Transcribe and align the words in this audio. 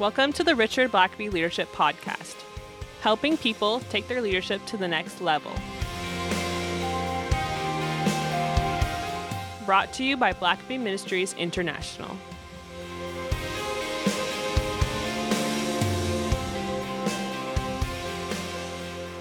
Welcome 0.00 0.32
to 0.32 0.44
the 0.44 0.56
Richard 0.56 0.92
Blackaby 0.92 1.30
Leadership 1.30 1.70
Podcast, 1.72 2.36
helping 3.02 3.36
people 3.36 3.80
take 3.90 4.08
their 4.08 4.22
leadership 4.22 4.64
to 4.64 4.78
the 4.78 4.88
next 4.88 5.20
level. 5.20 5.52
Brought 9.66 9.92
to 9.92 10.02
you 10.02 10.16
by 10.16 10.32
Blackaby 10.32 10.80
Ministries 10.80 11.34
International. 11.34 12.16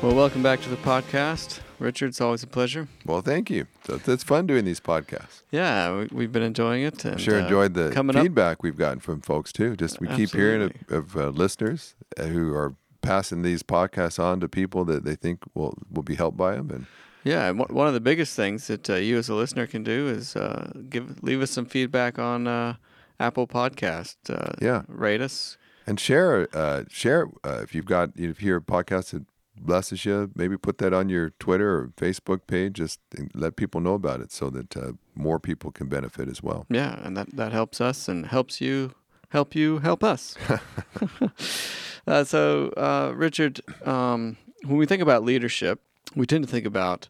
Well, 0.02 0.16
welcome 0.16 0.42
back 0.42 0.62
to 0.62 0.70
the 0.70 0.78
podcast. 0.78 1.60
Richard, 1.78 2.08
it's 2.08 2.22
always 2.22 2.42
a 2.42 2.48
pleasure. 2.48 2.88
Well, 3.06 3.20
thank 3.20 3.50
you. 3.50 3.68
It's 3.90 4.24
fun 4.24 4.48
doing 4.48 4.64
these 4.64 4.80
podcasts. 4.80 5.44
Yeah, 5.52 6.06
we, 6.14 6.24
have 6.24 6.32
been 6.32 6.42
enjoying 6.42 6.84
it. 6.84 7.04
And, 7.04 7.20
sure 7.20 7.36
uh, 7.36 7.44
enjoyed 7.44 7.74
the 7.74 7.92
feedback 7.92 8.60
up. 8.60 8.64
we've 8.64 8.78
gotten 8.78 9.02
from 9.02 9.20
folks 9.20 9.52
too. 9.52 9.76
Just 9.76 10.00
we 10.00 10.08
keep 10.08 10.32
hearing 10.32 10.62
of, 10.62 10.72
of 10.90 11.18
uh, 11.18 11.28
listeners 11.30 11.96
uh, 12.18 12.24
who 12.24 12.54
are 12.56 12.76
passing 13.02 13.42
these 13.42 13.62
podcasts 13.62 14.24
on 14.24 14.40
to 14.40 14.48
people 14.48 14.86
that 14.86 15.04
they 15.04 15.16
think 15.16 15.44
will 15.54 15.78
will 15.92 16.04
be 16.04 16.16
helped 16.16 16.38
by 16.38 16.56
them. 16.56 16.70
And 16.70 16.86
yeah, 17.26 17.50
and 17.50 17.60
one 17.60 17.88
of 17.88 17.94
the 17.94 18.00
biggest 18.00 18.38
things 18.38 18.68
that 18.68 18.90
uh, 18.90 18.96
you 18.96 19.18
as 19.18 19.28
a 19.28 19.36
listener 19.36 19.68
can 19.68 19.84
do 19.84 20.08
is 20.08 20.34
uh, 20.34 20.72
give 20.90 21.22
leave 21.22 21.42
us 21.42 21.52
some 21.52 21.66
feedback 21.66 22.18
on 22.18 22.48
uh, 22.48 22.76
Apple 23.20 23.48
Podcast. 23.48 24.16
Uh, 24.30 24.54
yeah, 24.62 24.84
rate 24.88 25.20
us 25.20 25.58
and 25.86 26.00
share 26.00 26.48
share 26.90 27.28
if 27.44 27.76
you've 27.76 27.86
got 27.86 28.12
if 28.16 28.42
you 28.42 28.48
hear 28.52 28.62
podcasts 28.62 29.12
that 29.12 29.26
blesses 29.66 30.06
you, 30.06 30.32
maybe 30.36 30.58
put 30.58 30.78
that 30.80 30.94
on 30.94 31.10
your 31.10 31.32
Twitter 31.40 31.78
or 31.78 31.88
Facebook 31.98 32.48
page. 32.48 32.74
Just 32.74 33.00
let 33.34 33.56
people 33.56 33.82
know 33.82 33.94
about 33.94 34.22
it 34.22 34.32
so 34.32 34.50
that 34.50 34.76
uh, 34.76 34.92
more 35.16 35.40
people 35.40 35.72
can 35.72 35.88
benefit 35.88 36.28
as 36.28 36.42
well. 36.42 36.66
Yeah, 36.70 37.00
and 37.04 37.16
that, 37.18 37.36
that 37.36 37.52
helps 37.52 37.82
us 37.82 38.08
and 38.08 38.26
helps 38.26 38.62
you 38.62 38.94
help 39.30 39.56
you 39.56 39.80
help 39.80 40.04
us. 40.04 40.36
uh, 42.08 42.24
so, 42.24 42.70
uh, 42.78 43.14
Richard, 43.16 43.62
um, 43.86 44.38
when 44.66 44.78
we 44.78 44.86
think 44.86 45.02
about 45.02 45.24
leadership, 45.24 45.82
we 46.16 46.26
tend 46.26 46.44
to 46.44 46.50
think 46.50 46.66
about 46.66 47.08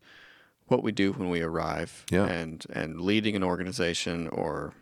what 0.67 0.83
we 0.83 0.92
do 0.92 1.14
when 1.14 1.30
we 1.30 1.42
arrive 1.42 2.05
yeah. 2.11 2.25
and, 2.25 2.66
and 2.72 3.02
leading 3.02 3.36
an 3.36 3.44
organization 3.44 4.27
or 4.27 4.73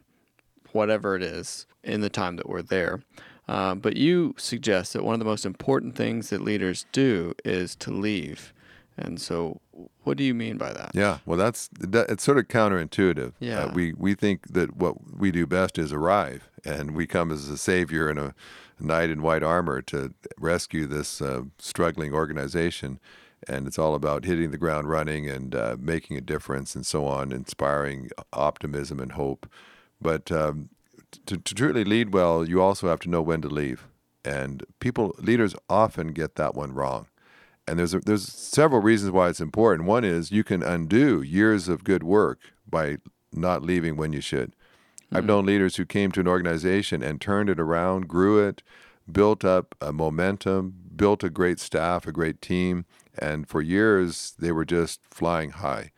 whatever 0.73 1.15
it 1.15 1.23
is 1.23 1.65
in 1.83 2.01
the 2.01 2.09
time 2.09 2.35
that 2.35 2.49
we're 2.49 2.61
there. 2.61 3.01
Uh, 3.47 3.75
but 3.75 3.95
you 3.95 4.35
suggest 4.37 4.93
that 4.93 5.03
one 5.03 5.13
of 5.13 5.19
the 5.19 5.25
most 5.25 5.45
important 5.45 5.95
things 5.95 6.29
that 6.29 6.41
leaders 6.41 6.85
do 6.91 7.33
is 7.45 7.75
to 7.75 7.91
leave. 7.91 8.53
And 8.97 9.21
so, 9.21 9.61
what 10.03 10.17
do 10.17 10.23
you 10.23 10.33
mean 10.33 10.57
by 10.57 10.73
that? 10.73 10.91
Yeah, 10.95 11.19
well, 11.25 11.37
that's 11.37 11.69
that, 11.79 12.09
it's 12.09 12.23
sort 12.23 12.39
of 12.39 12.47
counterintuitive. 12.47 13.27
Uh, 13.27 13.31
yeah, 13.39 13.59
uh, 13.65 13.71
we 13.71 13.93
we 13.93 14.15
think 14.15 14.53
that 14.53 14.75
what 14.75 15.15
we 15.15 15.31
do 15.31 15.45
best 15.45 15.77
is 15.77 15.93
arrive, 15.93 16.49
and 16.65 16.95
we 16.95 17.05
come 17.05 17.31
as 17.31 17.47
a 17.47 17.57
savior 17.59 18.09
in 18.09 18.17
a 18.17 18.33
knight 18.79 19.11
in 19.11 19.21
white 19.21 19.43
armor 19.43 19.81
to 19.83 20.13
rescue 20.39 20.87
this 20.87 21.21
uh, 21.21 21.43
struggling 21.59 22.11
organization, 22.11 22.99
and 23.47 23.67
it's 23.67 23.77
all 23.77 23.93
about 23.93 24.25
hitting 24.25 24.49
the 24.49 24.57
ground 24.57 24.89
running 24.89 25.29
and 25.29 25.53
uh, 25.53 25.75
making 25.79 26.17
a 26.17 26.21
difference 26.21 26.75
and 26.75 26.85
so 26.85 27.05
on, 27.05 27.31
inspiring 27.31 28.09
optimism 28.33 28.99
and 28.99 29.11
hope. 29.11 29.47
But 30.01 30.31
um, 30.31 30.69
to, 31.25 31.37
to 31.37 31.55
truly 31.55 31.83
lead 31.83 32.13
well, 32.13 32.47
you 32.47 32.61
also 32.61 32.87
have 32.87 32.99
to 33.01 33.09
know 33.09 33.21
when 33.21 33.41
to 33.41 33.47
leave. 33.47 33.87
And 34.25 34.65
people, 34.79 35.15
leaders 35.19 35.55
often 35.69 36.09
get 36.09 36.35
that 36.35 36.55
one 36.55 36.73
wrong. 36.73 37.07
And 37.67 37.79
there's 37.79 37.93
a, 37.93 37.99
there's 37.99 38.25
several 38.25 38.81
reasons 38.81 39.11
why 39.11 39.29
it's 39.29 39.41
important. 39.41 39.87
One 39.87 40.03
is 40.03 40.31
you 40.31 40.43
can 40.43 40.63
undo 40.63 41.21
years 41.21 41.67
of 41.67 41.83
good 41.83 42.03
work 42.03 42.39
by 42.69 42.97
not 43.33 43.63
leaving 43.63 43.97
when 43.97 44.13
you 44.13 44.21
should. 44.21 44.51
Mm-hmm. 44.51 45.17
I've 45.17 45.25
known 45.25 45.45
leaders 45.45 45.75
who 45.75 45.85
came 45.85 46.11
to 46.13 46.21
an 46.21 46.27
organization 46.27 47.03
and 47.03 47.19
turned 47.19 47.49
it 47.49 47.59
around, 47.59 48.07
grew 48.07 48.45
it, 48.45 48.63
built 49.09 49.43
up 49.45 49.75
a 49.81 49.91
momentum, 49.91 50.75
built 50.95 51.23
a 51.23 51.29
great 51.29 51.59
staff, 51.59 52.07
a 52.07 52.11
great 52.11 52.41
team, 52.41 52.85
and 53.17 53.47
for 53.47 53.61
years 53.61 54.33
they 54.39 54.51
were 54.51 54.65
just 54.65 55.01
flying 55.09 55.51
high. 55.51 55.91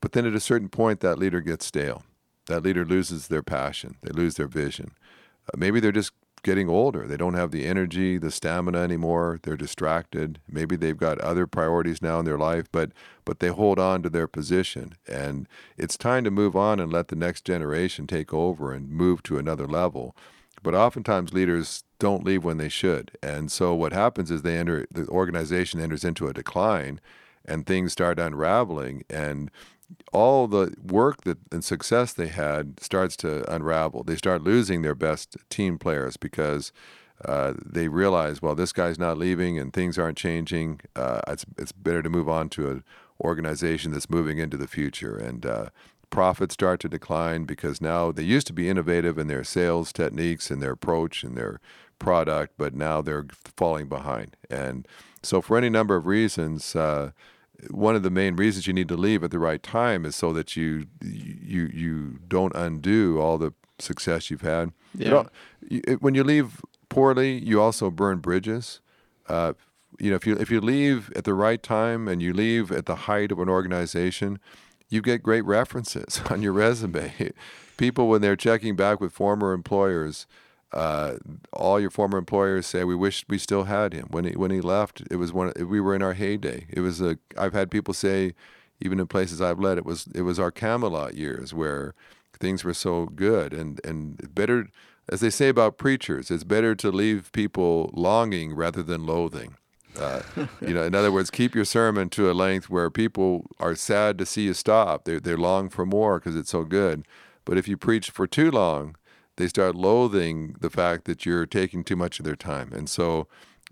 But 0.00 0.12
then 0.12 0.26
at 0.26 0.34
a 0.34 0.40
certain 0.40 0.68
point, 0.68 1.00
that 1.00 1.18
leader 1.18 1.40
gets 1.40 1.66
stale 1.66 2.02
that 2.46 2.62
leader 2.62 2.84
loses 2.84 3.28
their 3.28 3.42
passion, 3.42 3.96
they 4.02 4.12
lose 4.12 4.34
their 4.34 4.48
vision. 4.48 4.92
Uh, 5.46 5.56
maybe 5.56 5.80
they're 5.80 5.92
just 5.92 6.12
getting 6.42 6.68
older. 6.68 7.06
They 7.06 7.16
don't 7.16 7.34
have 7.34 7.50
the 7.50 7.66
energy, 7.66 8.18
the 8.18 8.30
stamina 8.30 8.78
anymore. 8.78 9.40
They're 9.42 9.56
distracted. 9.56 10.40
Maybe 10.48 10.76
they've 10.76 10.96
got 10.96 11.20
other 11.20 11.46
priorities 11.46 12.00
now 12.00 12.18
in 12.18 12.24
their 12.24 12.38
life, 12.38 12.66
but 12.72 12.92
but 13.24 13.40
they 13.40 13.48
hold 13.48 13.78
on 13.78 14.02
to 14.02 14.10
their 14.10 14.26
position. 14.26 14.94
And 15.06 15.46
it's 15.76 15.96
time 15.96 16.24
to 16.24 16.30
move 16.30 16.56
on 16.56 16.80
and 16.80 16.92
let 16.92 17.08
the 17.08 17.16
next 17.16 17.44
generation 17.44 18.06
take 18.06 18.32
over 18.32 18.72
and 18.72 18.88
move 18.88 19.22
to 19.24 19.38
another 19.38 19.66
level. 19.66 20.16
But 20.62 20.74
oftentimes 20.74 21.32
leaders 21.32 21.84
don't 21.98 22.24
leave 22.24 22.44
when 22.44 22.58
they 22.58 22.68
should. 22.68 23.12
And 23.22 23.50
so 23.50 23.74
what 23.74 23.92
happens 23.92 24.30
is 24.30 24.42
they 24.42 24.58
enter 24.58 24.86
the 24.90 25.06
organization 25.08 25.80
enters 25.80 26.04
into 26.04 26.26
a 26.26 26.34
decline 26.34 27.00
and 27.44 27.66
things 27.66 27.92
start 27.92 28.18
unraveling 28.18 29.04
and 29.08 29.50
all 30.12 30.46
the 30.46 30.74
work 30.82 31.22
that 31.22 31.38
and 31.52 31.64
success 31.64 32.12
they 32.12 32.28
had 32.28 32.80
starts 32.80 33.16
to 33.18 33.50
unravel. 33.52 34.02
They 34.04 34.16
start 34.16 34.42
losing 34.42 34.82
their 34.82 34.94
best 34.94 35.36
team 35.48 35.78
players 35.78 36.16
because 36.16 36.72
uh, 37.24 37.54
they 37.64 37.88
realize, 37.88 38.40
well, 38.40 38.54
this 38.54 38.72
guy's 38.72 38.98
not 38.98 39.18
leaving 39.18 39.58
and 39.58 39.72
things 39.72 39.98
aren't 39.98 40.18
changing. 40.18 40.80
Uh, 40.96 41.20
it's 41.28 41.44
it's 41.58 41.72
better 41.72 42.02
to 42.02 42.10
move 42.10 42.28
on 42.28 42.48
to 42.50 42.70
an 42.70 42.84
organization 43.20 43.92
that's 43.92 44.10
moving 44.10 44.38
into 44.38 44.56
the 44.56 44.68
future. 44.68 45.16
And 45.16 45.44
uh, 45.44 45.66
profits 46.08 46.54
start 46.54 46.80
to 46.80 46.88
decline 46.88 47.44
because 47.44 47.80
now 47.80 48.10
they 48.10 48.22
used 48.22 48.46
to 48.48 48.52
be 48.52 48.68
innovative 48.68 49.18
in 49.18 49.28
their 49.28 49.44
sales 49.44 49.92
techniques 49.92 50.50
and 50.50 50.62
their 50.62 50.72
approach 50.72 51.22
and 51.22 51.36
their 51.36 51.60
product, 51.98 52.54
but 52.56 52.74
now 52.74 53.00
they're 53.00 53.26
falling 53.56 53.86
behind. 53.88 54.36
And 54.48 54.88
so, 55.22 55.40
for 55.40 55.56
any 55.56 55.70
number 55.70 55.96
of 55.96 56.06
reasons 56.06 56.74
uh, 56.74 57.12
one 57.70 57.94
of 57.94 58.02
the 58.02 58.10
main 58.10 58.36
reasons 58.36 58.66
you 58.66 58.72
need 58.72 58.88
to 58.88 58.96
leave 58.96 59.22
at 59.22 59.30
the 59.30 59.38
right 59.38 59.62
time 59.62 60.04
is 60.04 60.16
so 60.16 60.32
that 60.32 60.56
you 60.56 60.86
you 61.02 61.70
you 61.72 62.18
don't 62.28 62.54
undo 62.54 63.18
all 63.20 63.38
the 63.38 63.52
success 63.78 64.30
you've 64.30 64.42
had. 64.42 64.72
Yeah. 64.94 65.24
You 65.68 65.82
know, 65.86 65.94
when 66.00 66.14
you 66.14 66.24
leave 66.24 66.60
poorly, 66.88 67.38
you 67.38 67.60
also 67.60 67.90
burn 67.90 68.18
bridges. 68.18 68.80
Uh, 69.28 69.54
you 69.98 70.10
know, 70.10 70.16
if 70.16 70.26
you 70.26 70.36
if 70.36 70.50
you 70.50 70.60
leave 70.60 71.12
at 71.14 71.24
the 71.24 71.34
right 71.34 71.62
time 71.62 72.08
and 72.08 72.22
you 72.22 72.32
leave 72.32 72.72
at 72.72 72.86
the 72.86 72.96
height 72.96 73.32
of 73.32 73.38
an 73.38 73.48
organization, 73.48 74.38
you 74.88 75.02
get 75.02 75.22
great 75.22 75.44
references 75.44 76.20
on 76.30 76.42
your 76.42 76.52
resume. 76.52 77.32
People, 77.76 78.08
when 78.08 78.20
they're 78.20 78.36
checking 78.36 78.76
back 78.76 79.00
with 79.00 79.12
former 79.12 79.52
employers, 79.52 80.26
uh, 80.72 81.14
all 81.52 81.80
your 81.80 81.90
former 81.90 82.18
employers 82.18 82.66
say 82.66 82.84
we 82.84 82.94
wish 82.94 83.24
we 83.28 83.38
still 83.38 83.64
had 83.64 83.92
him 83.92 84.06
when 84.10 84.24
he 84.24 84.32
when 84.32 84.50
he 84.50 84.60
left. 84.60 85.02
It 85.10 85.16
was 85.16 85.32
one 85.32 85.52
we 85.56 85.80
were 85.80 85.94
in 85.94 86.02
our 86.02 86.14
heyday. 86.14 86.66
It 86.70 86.80
was 86.80 87.00
a. 87.00 87.18
I've 87.36 87.52
had 87.52 87.70
people 87.70 87.94
say, 87.94 88.34
even 88.80 89.00
in 89.00 89.06
places 89.06 89.40
I've 89.40 89.58
led, 89.58 89.78
it 89.78 89.84
was 89.84 90.06
it 90.14 90.22
was 90.22 90.38
our 90.38 90.52
Camelot 90.52 91.14
years 91.14 91.52
where 91.52 91.94
things 92.38 92.62
were 92.62 92.74
so 92.74 93.06
good 93.06 93.52
and 93.52 93.80
and 93.84 94.34
better. 94.34 94.68
As 95.08 95.20
they 95.20 95.30
say 95.30 95.48
about 95.48 95.76
preachers, 95.76 96.30
it's 96.30 96.44
better 96.44 96.76
to 96.76 96.92
leave 96.92 97.32
people 97.32 97.90
longing 97.92 98.54
rather 98.54 98.80
than 98.80 99.06
loathing. 99.06 99.56
Uh, 99.98 100.22
you 100.60 100.72
know, 100.72 100.84
in 100.84 100.94
other 100.94 101.10
words, 101.10 101.30
keep 101.30 101.52
your 101.52 101.64
sermon 101.64 102.08
to 102.10 102.30
a 102.30 102.32
length 102.32 102.70
where 102.70 102.90
people 102.90 103.46
are 103.58 103.74
sad 103.74 104.18
to 104.18 104.26
see 104.26 104.42
you 104.42 104.54
stop. 104.54 105.04
They 105.04 105.18
they 105.18 105.34
long 105.34 105.68
for 105.68 105.84
more 105.84 106.20
because 106.20 106.36
it's 106.36 106.50
so 106.50 106.62
good. 106.62 107.04
But 107.44 107.58
if 107.58 107.66
you 107.66 107.76
preach 107.76 108.10
for 108.10 108.28
too 108.28 108.52
long, 108.52 108.94
they 109.40 109.48
start 109.48 109.74
loathing 109.74 110.56
the 110.60 110.70
fact 110.70 111.04
that 111.06 111.24
you're 111.24 111.46
taking 111.46 111.82
too 111.82 111.96
much 111.96 112.18
of 112.18 112.24
their 112.24 112.36
time. 112.36 112.72
And 112.72 112.88
so 112.88 113.26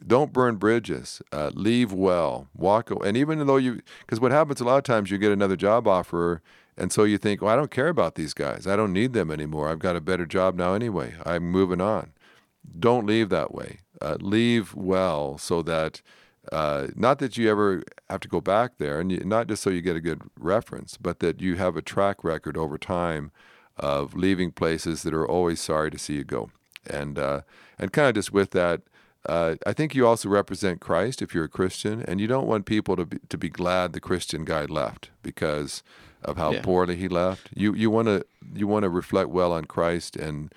don't 0.06 0.32
burn 0.32 0.56
bridges. 0.56 1.20
Uh, 1.32 1.50
leave 1.54 1.92
well. 1.92 2.48
Walk. 2.54 2.90
And 3.04 3.16
even 3.16 3.46
though 3.46 3.56
you, 3.56 3.80
because 4.00 4.20
what 4.20 4.32
happens 4.32 4.60
a 4.60 4.64
lot 4.64 4.78
of 4.78 4.84
times, 4.84 5.10
you 5.10 5.18
get 5.18 5.32
another 5.32 5.56
job 5.56 5.86
offer, 5.86 6.40
and 6.76 6.92
so 6.92 7.02
you 7.02 7.18
think, 7.18 7.42
well, 7.42 7.52
I 7.52 7.56
don't 7.56 7.70
care 7.70 7.88
about 7.88 8.14
these 8.14 8.34
guys. 8.34 8.66
I 8.66 8.76
don't 8.76 8.92
need 8.92 9.12
them 9.12 9.30
anymore. 9.30 9.68
I've 9.68 9.80
got 9.80 9.96
a 9.96 10.00
better 10.00 10.26
job 10.26 10.54
now 10.54 10.74
anyway. 10.74 11.14
I'm 11.26 11.50
moving 11.50 11.80
on. 11.80 12.12
Don't 12.78 13.06
leave 13.06 13.28
that 13.30 13.52
way. 13.52 13.80
Uh, 14.00 14.16
leave 14.20 14.74
well 14.74 15.38
so 15.38 15.62
that. 15.62 16.02
Uh, 16.50 16.86
not 16.96 17.18
that 17.18 17.36
you 17.36 17.50
ever 17.50 17.82
have 18.08 18.20
to 18.20 18.28
go 18.28 18.40
back 18.40 18.78
there, 18.78 19.00
and 19.00 19.12
you, 19.12 19.18
not 19.18 19.48
just 19.48 19.62
so 19.62 19.68
you 19.68 19.82
get 19.82 19.96
a 19.96 20.00
good 20.00 20.22
reference, 20.38 20.96
but 20.96 21.20
that 21.20 21.42
you 21.42 21.56
have 21.56 21.76
a 21.76 21.82
track 21.82 22.24
record 22.24 22.56
over 22.56 22.78
time 22.78 23.30
of 23.78 24.14
leaving 24.14 24.50
places 24.52 25.02
that 25.02 25.14
are 25.14 25.26
always 25.26 25.60
sorry 25.60 25.90
to 25.90 25.98
see 25.98 26.14
you 26.14 26.24
go. 26.24 26.50
And 26.88 27.18
uh, 27.18 27.42
and 27.78 27.92
kind 27.92 28.08
of 28.08 28.14
just 28.14 28.32
with 28.32 28.50
that, 28.52 28.82
uh, 29.26 29.56
I 29.66 29.72
think 29.72 29.94
you 29.94 30.06
also 30.06 30.28
represent 30.28 30.80
Christ 30.80 31.20
if 31.20 31.34
you're 31.34 31.44
a 31.44 31.48
Christian, 31.48 32.02
and 32.02 32.20
you 32.20 32.26
don't 32.26 32.46
want 32.46 32.66
people 32.66 32.96
to 32.96 33.04
be, 33.04 33.18
to 33.28 33.38
be 33.38 33.48
glad 33.48 33.92
the 33.92 34.00
Christian 34.00 34.44
guy 34.44 34.64
left 34.64 35.10
because 35.22 35.82
of 36.22 36.36
how 36.36 36.52
yeah. 36.52 36.62
poorly 36.62 36.96
he 36.96 37.08
left. 37.08 37.50
You 37.54 37.74
you 37.74 37.90
want 37.90 38.08
to 38.08 38.24
you 38.54 38.66
want 38.66 38.84
to 38.84 38.88
reflect 38.88 39.28
well 39.30 39.52
on 39.52 39.64
Christ 39.64 40.16
and 40.16 40.52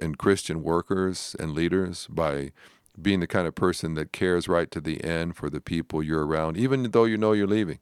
and 0.00 0.18
Christian 0.18 0.62
workers 0.62 1.36
and 1.38 1.52
leaders 1.52 2.06
by 2.08 2.52
being 3.00 3.20
the 3.20 3.26
kind 3.26 3.46
of 3.46 3.54
person 3.54 3.94
that 3.94 4.12
cares 4.12 4.48
right 4.48 4.70
to 4.70 4.80
the 4.80 5.02
end 5.02 5.36
for 5.36 5.50
the 5.50 5.60
people 5.60 6.02
you're 6.02 6.26
around, 6.26 6.56
even 6.56 6.90
though 6.92 7.04
you 7.04 7.18
know 7.18 7.32
you're 7.32 7.46
leaving. 7.46 7.80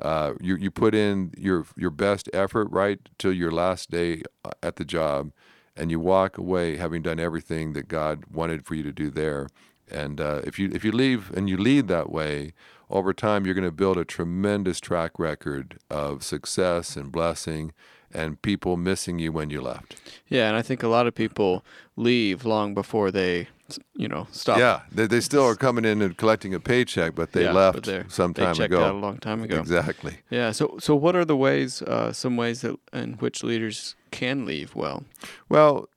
Uh, 0.00 0.34
you 0.40 0.56
you 0.56 0.70
put 0.70 0.94
in 0.94 1.32
your 1.36 1.66
your 1.76 1.90
best 1.90 2.28
effort 2.32 2.68
right 2.70 2.98
till 3.18 3.32
your 3.32 3.50
last 3.50 3.90
day 3.90 4.22
uh, 4.44 4.50
at 4.62 4.76
the 4.76 4.84
job, 4.84 5.32
and 5.76 5.90
you 5.90 6.00
walk 6.00 6.38
away 6.38 6.76
having 6.76 7.02
done 7.02 7.20
everything 7.20 7.72
that 7.74 7.88
God 7.88 8.24
wanted 8.32 8.64
for 8.64 8.74
you 8.74 8.82
to 8.82 8.92
do 8.92 9.10
there. 9.10 9.48
And 9.90 10.20
uh, 10.20 10.42
if 10.44 10.58
you 10.58 10.70
if 10.72 10.84
you 10.84 10.92
leave 10.92 11.30
and 11.32 11.48
you 11.48 11.56
lead 11.56 11.88
that 11.88 12.10
way, 12.10 12.52
over 12.88 13.12
time 13.12 13.44
you're 13.44 13.54
going 13.54 13.64
to 13.64 13.72
build 13.72 13.98
a 13.98 14.04
tremendous 14.04 14.80
track 14.80 15.18
record 15.18 15.78
of 15.90 16.22
success 16.22 16.96
and 16.96 17.12
blessing 17.12 17.72
and 18.12 18.40
people 18.42 18.76
missing 18.76 19.18
you 19.18 19.32
when 19.32 19.50
you 19.50 19.60
left. 19.60 19.96
Yeah, 20.28 20.48
and 20.48 20.56
I 20.56 20.62
think 20.62 20.82
a 20.82 20.88
lot 20.88 21.06
of 21.06 21.14
people 21.14 21.64
leave 21.96 22.44
long 22.44 22.74
before 22.74 23.10
they, 23.10 23.48
you 23.94 24.08
know, 24.08 24.26
stop. 24.32 24.58
Yeah, 24.58 24.80
they, 24.92 25.06
they 25.06 25.20
still 25.20 25.44
are 25.44 25.54
coming 25.56 25.84
in 25.84 26.02
and 26.02 26.16
collecting 26.16 26.54
a 26.54 26.60
paycheck, 26.60 27.14
but 27.14 27.32
they 27.32 27.44
Yeah, 27.44 27.52
left 27.52 27.86
but 27.86 28.10
some 28.12 28.34
time 28.34 28.60
ago. 28.60 28.84
out 28.84 28.94
a 28.94 28.98
long 28.98 29.18
time 29.18 29.42
ago. 29.42 29.58
Exactly. 29.58 30.18
Yeah. 30.30 30.52
So, 30.52 30.76
so 30.80 30.94
what 30.96 31.14
are 31.16 31.24
the 31.24 31.36
ways, 31.36 31.82
uh, 31.82 32.12
some 32.12 32.36
ways 32.36 32.60
that 32.62 32.76
in 32.92 33.14
which 33.14 33.42
leaders 33.44 33.94
can 34.10 34.44
leave 34.44 34.74
well? 34.74 35.04
Well, 35.48 35.88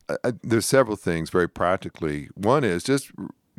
there's 0.43 0.65
several 0.65 0.95
things 0.97 1.29
very 1.29 1.47
practically. 1.49 2.29
One 2.35 2.63
is 2.63 2.83
just 2.83 3.11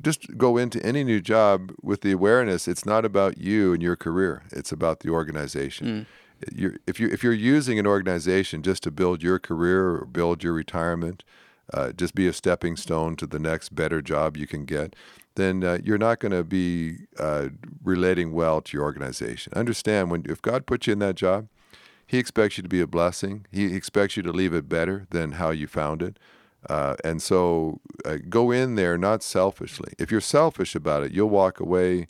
just 0.03 0.37
go 0.37 0.57
into 0.57 0.85
any 0.85 1.05
new 1.05 1.21
job 1.21 1.73
with 1.83 2.01
the 2.03 2.11
awareness 2.13 2.67
it's 2.69 2.85
not 2.85 3.05
about 3.05 3.39
you 3.39 3.73
and 3.73 3.83
your 3.83 3.97
career; 3.97 4.43
it's 4.53 4.73
about 4.73 5.01
the 5.01 5.09
organization. 5.11 6.07
You're, 6.53 6.77
if 6.87 7.01
you 7.01 7.09
if 7.09 7.23
you're 7.23 7.33
using 7.33 7.79
an 7.79 7.87
organization 7.87 8.63
just 8.63 8.83
to 8.85 8.91
build 8.91 9.23
your 9.23 9.39
career 9.39 9.97
or 9.97 10.05
build 10.05 10.43
your 10.43 10.53
retirement, 10.53 11.25
uh, 11.73 11.93
just 11.93 12.15
be 12.15 12.27
a 12.27 12.33
stepping 12.33 12.77
stone 12.77 13.17
to 13.17 13.27
the 13.27 13.39
next 13.39 13.75
better 13.75 14.03
job 14.03 14.37
you 14.37 14.47
can 14.47 14.65
get, 14.65 14.95
then 15.37 15.65
uh, 15.65 15.79
you're 15.83 15.99
not 15.99 16.21
going 16.21 16.33
to 16.33 16.45
be 16.45 16.99
uh, 17.19 17.49
relating 17.83 18.33
well 18.33 18.61
to 18.61 18.77
your 18.77 18.85
organization. 18.85 19.53
Understand 19.55 20.11
when 20.11 20.25
if 20.29 20.43
God 20.43 20.67
put 20.67 20.87
you 20.87 20.93
in 20.93 20.99
that 21.01 21.15
job, 21.15 21.49
he 22.07 22.19
expects 22.19 22.59
you 22.59 22.63
to 22.63 22.69
be 22.69 22.81
a 22.81 22.87
blessing. 22.87 23.47
He 23.51 23.75
expects 23.75 24.17
you 24.17 24.23
to 24.25 24.33
leave 24.33 24.53
it 24.53 24.69
better 24.69 25.07
than 25.11 25.33
how 25.33 25.51
you 25.51 25.67
found 25.67 26.03
it. 26.03 26.19
Uh, 26.69 26.97
and 27.05 27.21
so 27.21 27.81
uh, 28.05 28.19
go 28.29 28.51
in 28.51 28.75
there 28.75 28.97
not 28.97 29.23
selfishly. 29.23 29.93
If 29.99 30.11
you're 30.11 30.21
selfish 30.21 30.75
about 30.75 31.03
it, 31.03 31.13
you'll 31.13 31.29
walk 31.29 31.61
away 31.61 32.07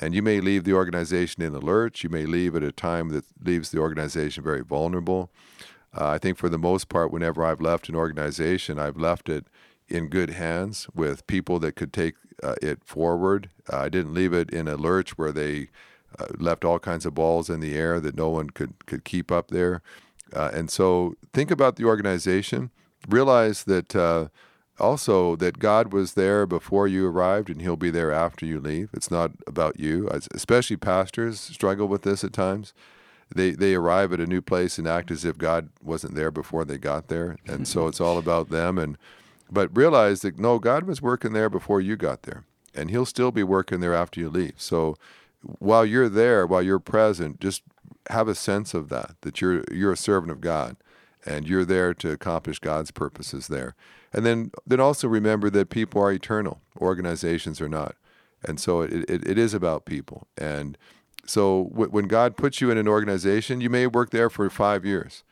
and 0.00 0.14
you 0.14 0.22
may 0.22 0.40
leave 0.40 0.64
the 0.64 0.72
organization 0.72 1.42
in 1.42 1.52
the 1.52 1.60
lurch. 1.60 2.04
You 2.04 2.10
may 2.10 2.26
leave 2.26 2.54
at 2.56 2.62
a 2.62 2.72
time 2.72 3.10
that 3.10 3.24
leaves 3.42 3.70
the 3.70 3.78
organization 3.78 4.42
very 4.42 4.62
vulnerable. 4.62 5.30
Uh, 5.96 6.08
I 6.08 6.18
think 6.18 6.36
for 6.36 6.48
the 6.48 6.58
most 6.58 6.88
part, 6.88 7.10
whenever 7.10 7.44
I've 7.44 7.60
left 7.60 7.88
an 7.88 7.94
organization, 7.94 8.78
I've 8.78 8.98
left 8.98 9.28
it 9.28 9.46
in 9.88 10.08
good 10.08 10.30
hands 10.30 10.88
with 10.94 11.26
people 11.26 11.58
that 11.60 11.76
could 11.76 11.92
take 11.92 12.14
uh, 12.42 12.56
it 12.60 12.84
forward. 12.84 13.48
Uh, 13.72 13.78
I 13.78 13.88
didn't 13.88 14.14
leave 14.14 14.32
it 14.32 14.50
in 14.50 14.68
a 14.68 14.76
lurch 14.76 15.16
where 15.16 15.32
they 15.32 15.68
uh, 16.18 16.26
left 16.38 16.64
all 16.64 16.78
kinds 16.78 17.06
of 17.06 17.14
balls 17.14 17.48
in 17.48 17.60
the 17.60 17.74
air 17.74 18.00
that 18.00 18.16
no 18.16 18.28
one 18.28 18.50
could, 18.50 18.86
could 18.86 19.04
keep 19.04 19.30
up 19.32 19.48
there. 19.48 19.82
Uh, 20.32 20.50
and 20.52 20.70
so 20.70 21.14
think 21.32 21.50
about 21.50 21.76
the 21.76 21.84
organization. 21.84 22.70
Realize 23.08 23.64
that 23.64 23.94
uh, 23.94 24.28
also 24.78 25.36
that 25.36 25.58
God 25.58 25.92
was 25.92 26.14
there 26.14 26.46
before 26.46 26.86
you 26.86 27.06
arrived 27.06 27.50
and 27.50 27.60
he'll 27.62 27.76
be 27.76 27.90
there 27.90 28.12
after 28.12 28.44
you 28.44 28.60
leave. 28.60 28.90
It's 28.92 29.10
not 29.10 29.32
about 29.46 29.80
you. 29.80 30.08
Especially 30.34 30.76
pastors 30.76 31.40
struggle 31.40 31.88
with 31.88 32.02
this 32.02 32.24
at 32.24 32.32
times. 32.32 32.74
They, 33.34 33.50
they 33.52 33.74
arrive 33.74 34.12
at 34.12 34.20
a 34.20 34.26
new 34.26 34.40
place 34.40 34.78
and 34.78 34.86
act 34.86 35.10
as 35.10 35.24
if 35.24 35.38
God 35.38 35.70
wasn't 35.82 36.14
there 36.14 36.30
before 36.30 36.64
they 36.64 36.78
got 36.78 37.08
there. 37.08 37.36
And 37.46 37.66
so 37.66 37.88
it's 37.88 38.00
all 38.00 38.18
about 38.18 38.50
them. 38.50 38.78
And 38.78 38.96
but 39.50 39.76
realize 39.76 40.22
that 40.22 40.38
no, 40.38 40.58
God 40.58 40.84
was 40.84 41.02
working 41.02 41.32
there 41.32 41.48
before 41.50 41.80
you 41.80 41.96
got 41.96 42.22
there, 42.22 42.44
and 42.74 42.90
He'll 42.90 43.06
still 43.06 43.30
be 43.30 43.42
working 43.42 43.80
there 43.80 43.94
after 43.94 44.20
you 44.20 44.28
leave. 44.28 44.54
So 44.56 44.96
while 45.40 45.86
you're 45.86 46.08
there, 46.08 46.46
while 46.46 46.62
you're 46.62 46.78
present, 46.78 47.40
just 47.40 47.62
have 48.10 48.28
a 48.28 48.34
sense 48.34 48.74
of 48.74 48.88
that 48.88 49.16
that 49.22 49.40
you're 49.40 49.64
you're 49.70 49.92
a 49.92 49.96
servant 49.96 50.32
of 50.32 50.40
God, 50.40 50.76
and 51.24 51.48
you're 51.48 51.64
there 51.64 51.94
to 51.94 52.10
accomplish 52.10 52.58
God's 52.58 52.90
purposes 52.90 53.48
there. 53.48 53.74
And 54.16 54.26
then 54.26 54.50
then 54.66 54.80
also 54.80 55.06
remember 55.06 55.50
that 55.50 55.68
people 55.68 56.02
are 56.02 56.10
eternal, 56.10 56.62
organizations 56.80 57.60
are 57.60 57.68
not, 57.68 57.94
and 58.42 58.58
so 58.58 58.80
it 58.80 59.08
it, 59.10 59.28
it 59.28 59.38
is 59.38 59.54
about 59.54 59.84
people. 59.84 60.26
And 60.38 60.78
so 61.26 61.68
w- 61.70 61.90
when 61.90 62.08
God 62.08 62.36
puts 62.36 62.60
you 62.60 62.70
in 62.70 62.78
an 62.78 62.88
organization, 62.88 63.60
you 63.60 63.70
may 63.70 63.86
work 63.86 64.10
there 64.10 64.30
for 64.30 64.48
five 64.48 64.86
years. 64.86 65.22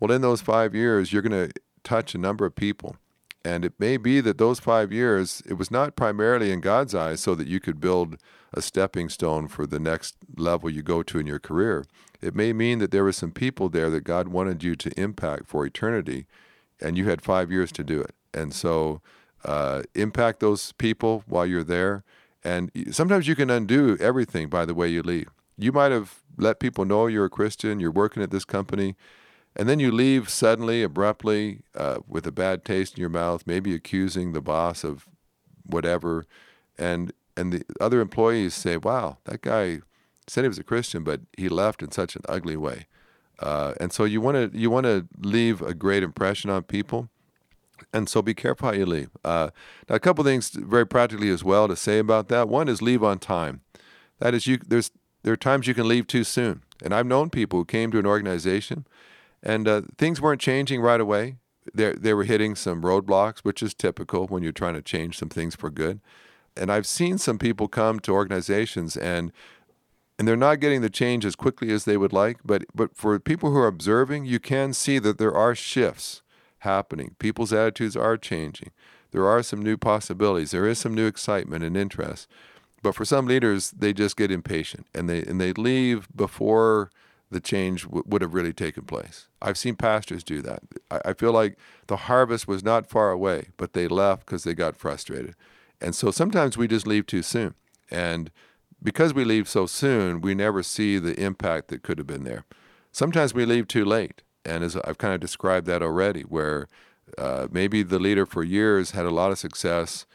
Well, 0.00 0.10
in 0.10 0.20
those 0.20 0.40
five 0.42 0.74
years, 0.74 1.12
you're 1.12 1.22
going 1.22 1.48
to 1.48 1.54
touch 1.84 2.14
a 2.14 2.18
number 2.18 2.44
of 2.44 2.56
people. 2.56 2.96
And 3.44 3.64
it 3.64 3.74
may 3.78 3.98
be 3.98 4.20
that 4.22 4.38
those 4.38 4.58
five 4.58 4.90
years, 4.90 5.42
it 5.46 5.54
was 5.54 5.70
not 5.70 5.96
primarily 5.96 6.50
in 6.50 6.60
God's 6.60 6.94
eyes 6.94 7.20
so 7.20 7.34
that 7.34 7.46
you 7.46 7.60
could 7.60 7.78
build 7.78 8.16
a 8.54 8.62
stepping 8.62 9.10
stone 9.10 9.48
for 9.48 9.66
the 9.66 9.78
next 9.78 10.16
level 10.36 10.70
you 10.70 10.82
go 10.82 11.02
to 11.02 11.18
in 11.18 11.26
your 11.26 11.38
career. 11.38 11.84
It 12.22 12.34
may 12.34 12.52
mean 12.54 12.78
that 12.78 12.90
there 12.90 13.04
were 13.04 13.12
some 13.12 13.32
people 13.32 13.68
there 13.68 13.90
that 13.90 14.04
God 14.04 14.28
wanted 14.28 14.62
you 14.62 14.74
to 14.76 15.00
impact 15.00 15.46
for 15.46 15.66
eternity, 15.66 16.26
and 16.80 16.96
you 16.96 17.06
had 17.06 17.20
five 17.20 17.52
years 17.52 17.70
to 17.72 17.84
do 17.84 18.00
it. 18.00 18.14
And 18.34 18.52
so, 18.52 19.00
uh, 19.44 19.82
impact 19.94 20.40
those 20.40 20.72
people 20.72 21.22
while 21.26 21.46
you're 21.46 21.64
there. 21.64 22.02
And 22.42 22.70
sometimes 22.90 23.26
you 23.26 23.34
can 23.34 23.48
undo 23.50 23.96
everything 24.00 24.48
by 24.48 24.66
the 24.66 24.74
way 24.74 24.88
you 24.88 25.02
leave. 25.02 25.30
You 25.56 25.72
might 25.72 25.92
have 25.92 26.22
let 26.36 26.60
people 26.60 26.84
know 26.84 27.06
you're 27.06 27.24
a 27.26 27.30
Christian, 27.30 27.80
you're 27.80 27.90
working 27.90 28.22
at 28.22 28.30
this 28.30 28.44
company, 28.44 28.96
and 29.56 29.68
then 29.68 29.78
you 29.78 29.92
leave 29.92 30.28
suddenly, 30.28 30.82
abruptly, 30.82 31.60
uh, 31.74 31.98
with 32.08 32.26
a 32.26 32.32
bad 32.32 32.64
taste 32.64 32.96
in 32.96 33.00
your 33.00 33.10
mouth, 33.10 33.44
maybe 33.46 33.74
accusing 33.74 34.32
the 34.32 34.40
boss 34.40 34.84
of 34.84 35.06
whatever, 35.64 36.26
and 36.76 37.12
and 37.36 37.52
the 37.52 37.64
other 37.80 38.00
employees 38.00 38.54
say, 38.54 38.76
"Wow, 38.76 39.18
that 39.24 39.42
guy 39.42 39.80
said 40.26 40.42
he 40.44 40.48
was 40.48 40.58
a 40.58 40.64
Christian, 40.64 41.04
but 41.04 41.20
he 41.36 41.48
left 41.48 41.82
in 41.82 41.92
such 41.92 42.16
an 42.16 42.22
ugly 42.28 42.56
way." 42.56 42.86
Uh, 43.38 43.74
and 43.80 43.92
so 43.92 44.04
you 44.04 44.20
want 44.20 44.52
to 44.52 44.58
you 44.58 44.70
want 44.70 44.86
to 44.86 45.06
leave 45.20 45.62
a 45.62 45.74
great 45.74 46.02
impression 46.02 46.50
on 46.50 46.62
people, 46.64 47.08
and 47.94 48.08
so 48.08 48.20
be 48.20 48.34
careful 48.34 48.68
how 48.68 48.74
you 48.74 48.84
leave. 48.84 49.10
Uh, 49.24 49.50
now, 49.88 49.94
a 49.94 50.00
couple 50.00 50.24
things 50.24 50.50
very 50.50 50.86
practically 50.86 51.30
as 51.30 51.44
well 51.44 51.68
to 51.68 51.76
say 51.76 51.98
about 51.98 52.28
that. 52.28 52.48
One 52.48 52.68
is 52.68 52.82
leave 52.82 53.02
on 53.02 53.18
time. 53.18 53.60
That 54.18 54.34
is, 54.34 54.46
you 54.46 54.58
there's 54.58 54.90
there 55.22 55.32
are 55.32 55.38
times 55.38 55.66
you 55.66 55.74
can 55.74 55.88
leave 55.88 56.06
too 56.06 56.24
soon, 56.24 56.62
and 56.82 56.92
I've 56.92 57.06
known 57.06 57.30
people 57.30 57.60
who 57.60 57.64
came 57.64 57.90
to 57.92 57.98
an 57.98 58.06
organization 58.06 58.86
and 59.44 59.68
uh, 59.68 59.82
things 59.98 60.20
weren't 60.20 60.40
changing 60.40 60.80
right 60.80 61.00
away. 61.00 61.36
They 61.72 61.92
they 61.92 62.14
were 62.14 62.24
hitting 62.24 62.56
some 62.56 62.82
roadblocks, 62.82 63.40
which 63.40 63.62
is 63.62 63.74
typical 63.74 64.26
when 64.26 64.42
you're 64.42 64.52
trying 64.52 64.74
to 64.74 64.82
change 64.82 65.18
some 65.18 65.28
things 65.28 65.54
for 65.54 65.70
good. 65.70 66.00
And 66.56 66.70
I've 66.70 66.86
seen 66.86 67.18
some 67.18 67.38
people 67.38 67.68
come 67.68 68.00
to 68.00 68.12
organizations 68.12 68.96
and 68.96 69.32
and 70.18 70.28
they're 70.28 70.36
not 70.36 70.60
getting 70.60 70.80
the 70.80 70.90
change 70.90 71.24
as 71.24 71.34
quickly 71.34 71.72
as 71.72 71.84
they 71.84 71.96
would 71.96 72.12
like. 72.12 72.38
But 72.44 72.64
but 72.74 72.96
for 72.96 73.18
people 73.18 73.50
who 73.50 73.58
are 73.58 73.66
observing, 73.66 74.24
you 74.24 74.40
can 74.40 74.72
see 74.72 74.98
that 74.98 75.18
there 75.18 75.34
are 75.34 75.54
shifts 75.54 76.22
happening. 76.64 77.14
People's 77.18 77.52
attitudes 77.52 77.96
are 77.96 78.16
changing. 78.16 78.70
There 79.12 79.26
are 79.26 79.42
some 79.42 79.62
new 79.62 79.76
possibilities. 79.76 80.50
There 80.50 80.66
is 80.66 80.78
some 80.78 80.94
new 80.94 81.06
excitement 81.06 81.62
and 81.64 81.76
interest. 81.76 82.28
But 82.82 82.94
for 82.94 83.04
some 83.04 83.26
leaders, 83.26 83.70
they 83.70 83.94
just 83.94 84.16
get 84.16 84.30
impatient 84.30 84.86
and 84.94 85.08
they 85.08 85.22
and 85.22 85.40
they 85.40 85.52
leave 85.54 86.06
before 86.14 86.90
the 87.30 87.40
change 87.40 87.84
w- 87.84 88.04
would 88.06 88.22
have 88.22 88.34
really 88.34 88.52
taken 88.52 88.84
place. 88.84 89.28
I've 89.40 89.56
seen 89.56 89.76
pastors 89.76 90.22
do 90.22 90.42
that. 90.42 90.62
I, 90.90 91.00
I 91.06 91.12
feel 91.14 91.32
like 91.32 91.56
the 91.86 91.96
harvest 91.96 92.46
was 92.46 92.62
not 92.62 92.88
far 92.88 93.10
away, 93.10 93.48
but 93.56 93.72
they 93.72 93.88
left 93.88 94.26
because 94.26 94.44
they 94.44 94.54
got 94.54 94.76
frustrated. 94.76 95.34
And 95.80 95.94
so 95.94 96.10
sometimes 96.10 96.56
we 96.56 96.68
just 96.68 96.86
leave 96.86 97.06
too 97.06 97.22
soon. 97.22 97.54
And 97.90 98.30
because 98.82 99.14
we 99.14 99.24
leave 99.24 99.48
so 99.48 99.66
soon, 99.66 100.20
we 100.20 100.34
never 100.34 100.62
see 100.62 100.98
the 100.98 101.18
impact 101.18 101.68
that 101.68 101.82
could 101.82 101.98
have 101.98 102.06
been 102.06 102.24
there. 102.24 102.44
Sometimes 102.92 103.34
we 103.34 103.46
leave 103.46 103.66
too 103.66 103.84
late. 103.84 104.22
And 104.44 104.64
as 104.64 104.76
I've 104.76 104.98
kind 104.98 105.14
of 105.14 105.20
described 105.20 105.66
that 105.66 105.82
already, 105.82 106.22
where 106.22 106.68
uh, 107.18 107.48
maybe 107.50 107.82
the 107.82 107.98
leader 107.98 108.26
for 108.26 108.42
years 108.42 108.92
had 108.92 109.06
a 109.06 109.10
lot 109.10 109.30
of 109.32 109.38
success, 109.38 110.06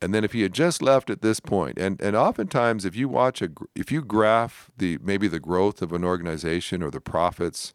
and 0.00 0.14
then 0.14 0.24
if 0.24 0.32
he 0.32 0.42
had 0.42 0.52
just 0.52 0.80
left 0.80 1.10
at 1.10 1.22
this 1.22 1.40
point, 1.40 1.78
and 1.78 2.00
and 2.00 2.16
oftentimes 2.16 2.84
if 2.84 2.94
you 2.94 3.08
watch 3.08 3.42
a 3.42 3.50
if 3.74 3.90
you 3.90 4.02
graph 4.02 4.70
the 4.76 4.98
maybe 5.02 5.28
the 5.28 5.40
growth 5.40 5.82
of 5.82 5.92
an 5.92 6.04
organization 6.04 6.82
or 6.82 6.90
the 6.90 7.00
profits, 7.00 7.74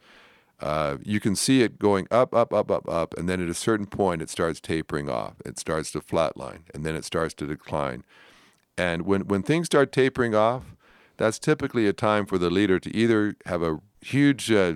uh, 0.60 0.98
you 1.04 1.20
can 1.20 1.36
see 1.36 1.62
it 1.62 1.80
going 1.80 2.08
up, 2.10 2.34
up, 2.34 2.54
up, 2.54 2.72
up, 2.72 2.88
up, 2.88 3.14
and 3.18 3.28
then 3.28 3.42
at 3.42 3.50
a 3.50 3.54
certain 3.54 3.86
point 3.86 4.22
it 4.22 4.30
starts 4.30 4.62
tapering 4.62 5.10
off. 5.10 5.36
It 5.46 5.60
starts 5.60 5.92
to 5.92 6.00
flatline, 6.00 6.62
and 6.74 6.86
then 6.86 6.96
it 6.96 7.04
starts 7.04 7.34
to 7.36 7.46
decline. 7.46 8.04
And 8.78 9.04
when 9.04 9.28
when 9.28 9.44
things 9.44 9.66
start 9.66 9.92
tapering 9.92 10.34
off, 10.34 10.64
that's 11.18 11.40
typically 11.40 11.88
a 11.88 11.94
time 11.94 12.26
for 12.26 12.38
the 12.38 12.50
leader 12.50 12.80
to 12.80 12.96
either 12.96 13.36
have 13.46 13.62
a 13.62 13.80
huge 14.02 14.50
uh, 14.52 14.76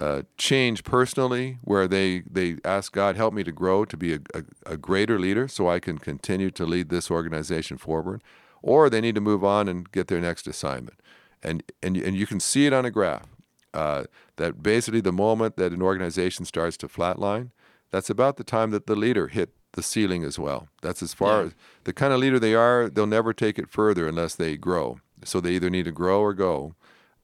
uh, 0.00 0.22
change 0.36 0.84
personally, 0.84 1.58
where 1.62 1.88
they 1.88 2.22
they 2.30 2.56
ask 2.64 2.92
God, 2.92 3.16
help 3.16 3.34
me 3.34 3.42
to 3.44 3.52
grow 3.52 3.84
to 3.84 3.96
be 3.96 4.14
a, 4.14 4.20
a, 4.34 4.42
a 4.74 4.76
greater 4.76 5.18
leader, 5.18 5.48
so 5.48 5.68
I 5.68 5.80
can 5.80 5.98
continue 5.98 6.50
to 6.52 6.64
lead 6.64 6.88
this 6.88 7.10
organization 7.10 7.78
forward, 7.78 8.22
or 8.62 8.88
they 8.88 9.00
need 9.00 9.14
to 9.16 9.20
move 9.20 9.44
on 9.44 9.68
and 9.68 9.90
get 9.90 10.06
their 10.08 10.20
next 10.20 10.46
assignment. 10.46 11.00
And 11.42 11.62
and 11.82 11.96
and 11.96 12.16
you 12.16 12.26
can 12.26 12.40
see 12.40 12.66
it 12.66 12.72
on 12.72 12.84
a 12.84 12.90
graph 12.90 13.26
uh, 13.74 14.04
that 14.36 14.62
basically 14.62 15.00
the 15.00 15.12
moment 15.12 15.56
that 15.56 15.72
an 15.72 15.82
organization 15.82 16.44
starts 16.44 16.76
to 16.78 16.88
flatline, 16.88 17.50
that's 17.90 18.10
about 18.10 18.36
the 18.36 18.44
time 18.44 18.70
that 18.70 18.86
the 18.86 18.96
leader 18.96 19.28
hit 19.28 19.50
the 19.72 19.82
ceiling 19.82 20.24
as 20.24 20.38
well. 20.38 20.68
That's 20.82 21.02
as 21.02 21.14
far 21.14 21.40
Yeah. 21.40 21.46
as 21.46 21.54
the 21.84 21.92
kind 21.92 22.12
of 22.12 22.20
leader 22.20 22.38
they 22.38 22.54
are. 22.54 22.88
They'll 22.88 23.06
never 23.06 23.32
take 23.32 23.58
it 23.58 23.68
further 23.70 24.08
unless 24.08 24.34
they 24.34 24.56
grow. 24.56 25.00
So 25.24 25.40
they 25.40 25.52
either 25.52 25.70
need 25.70 25.84
to 25.84 25.92
grow 25.92 26.20
or 26.20 26.34
go. 26.34 26.74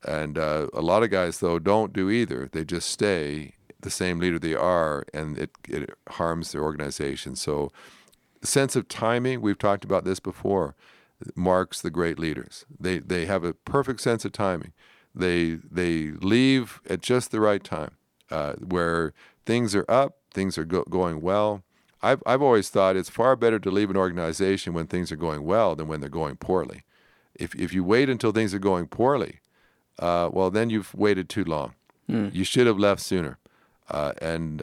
And 0.07 0.39
uh, 0.39 0.69
a 0.75 0.83
lot 0.83 1.03
of 1.03 1.11
guys 1.11 1.41
though 1.41 1.59
don't 1.59 1.93
do 1.93 2.11
either. 2.11 2.49
They 2.53 2.65
just 2.65 2.89
stay 2.89 3.55
the 3.85 3.91
same 3.91 4.19
leader 4.19 4.39
they 4.39 4.55
are, 4.55 5.05
and 5.15 5.39
it, 5.39 5.51
it 5.69 5.91
harms 6.09 6.51
their 6.51 6.63
organization. 6.63 7.37
So, 7.37 7.71
sense 8.43 8.75
of 8.75 8.89
timing, 8.89 9.41
we've 9.41 9.59
talked 9.59 9.85
about 9.85 10.05
this 10.05 10.19
before, 10.19 10.75
marks 11.37 11.81
the 11.81 11.91
great 11.91 12.19
leaders. 12.19 12.65
They, 12.81 12.99
they 12.99 13.27
have 13.27 13.45
a 13.45 13.53
perfect 13.53 14.01
sense 14.01 14.25
of 14.25 14.33
timing. 14.33 14.73
They, 15.15 15.59
they 15.71 16.11
leave 16.11 16.81
at 16.89 17.01
just 17.01 17.31
the 17.31 17.41
right 17.41 17.63
time, 17.63 17.93
uh, 18.31 18.55
where 18.55 19.13
things 19.47 19.75
are 19.75 19.85
up, 19.89 20.17
things 20.33 20.59
are 20.59 20.65
go- 20.65 20.85
going 20.91 21.21
well. 21.21 21.63
I've, 22.03 22.23
I've 22.27 22.43
always 22.43 22.69
thought 22.69 22.97
it's 22.97 23.09
far 23.09 23.37
better 23.37 23.59
to 23.59 23.71
leave 23.71 23.91
an 23.91 23.97
organization 23.97 24.75
when 24.75 24.87
things 24.87 25.13
are 25.13 25.17
going 25.17 25.45
well 25.45 25.77
than 25.77 25.87
when 25.87 26.01
they're 26.01 26.11
going 26.11 26.37
poorly. 26.37 26.83
If, 27.35 27.55
if 27.55 27.73
you 27.73 27.85
wait 27.85 28.11
until 28.11 28.33
things 28.33 28.53
are 28.55 28.59
going 28.59 28.89
poorly, 28.89 29.41
uh, 29.99 30.29
well, 30.33 30.51
then 30.51 30.71
you've 30.71 30.95
waited 30.95 31.29
too 31.29 31.45
long. 31.45 31.75
Mm. 32.09 32.35
You 32.35 32.45
should 32.45 32.67
have 32.67 32.79
left 32.79 33.01
sooner. 33.01 33.39
Uh, 33.89 34.13
and 34.21 34.63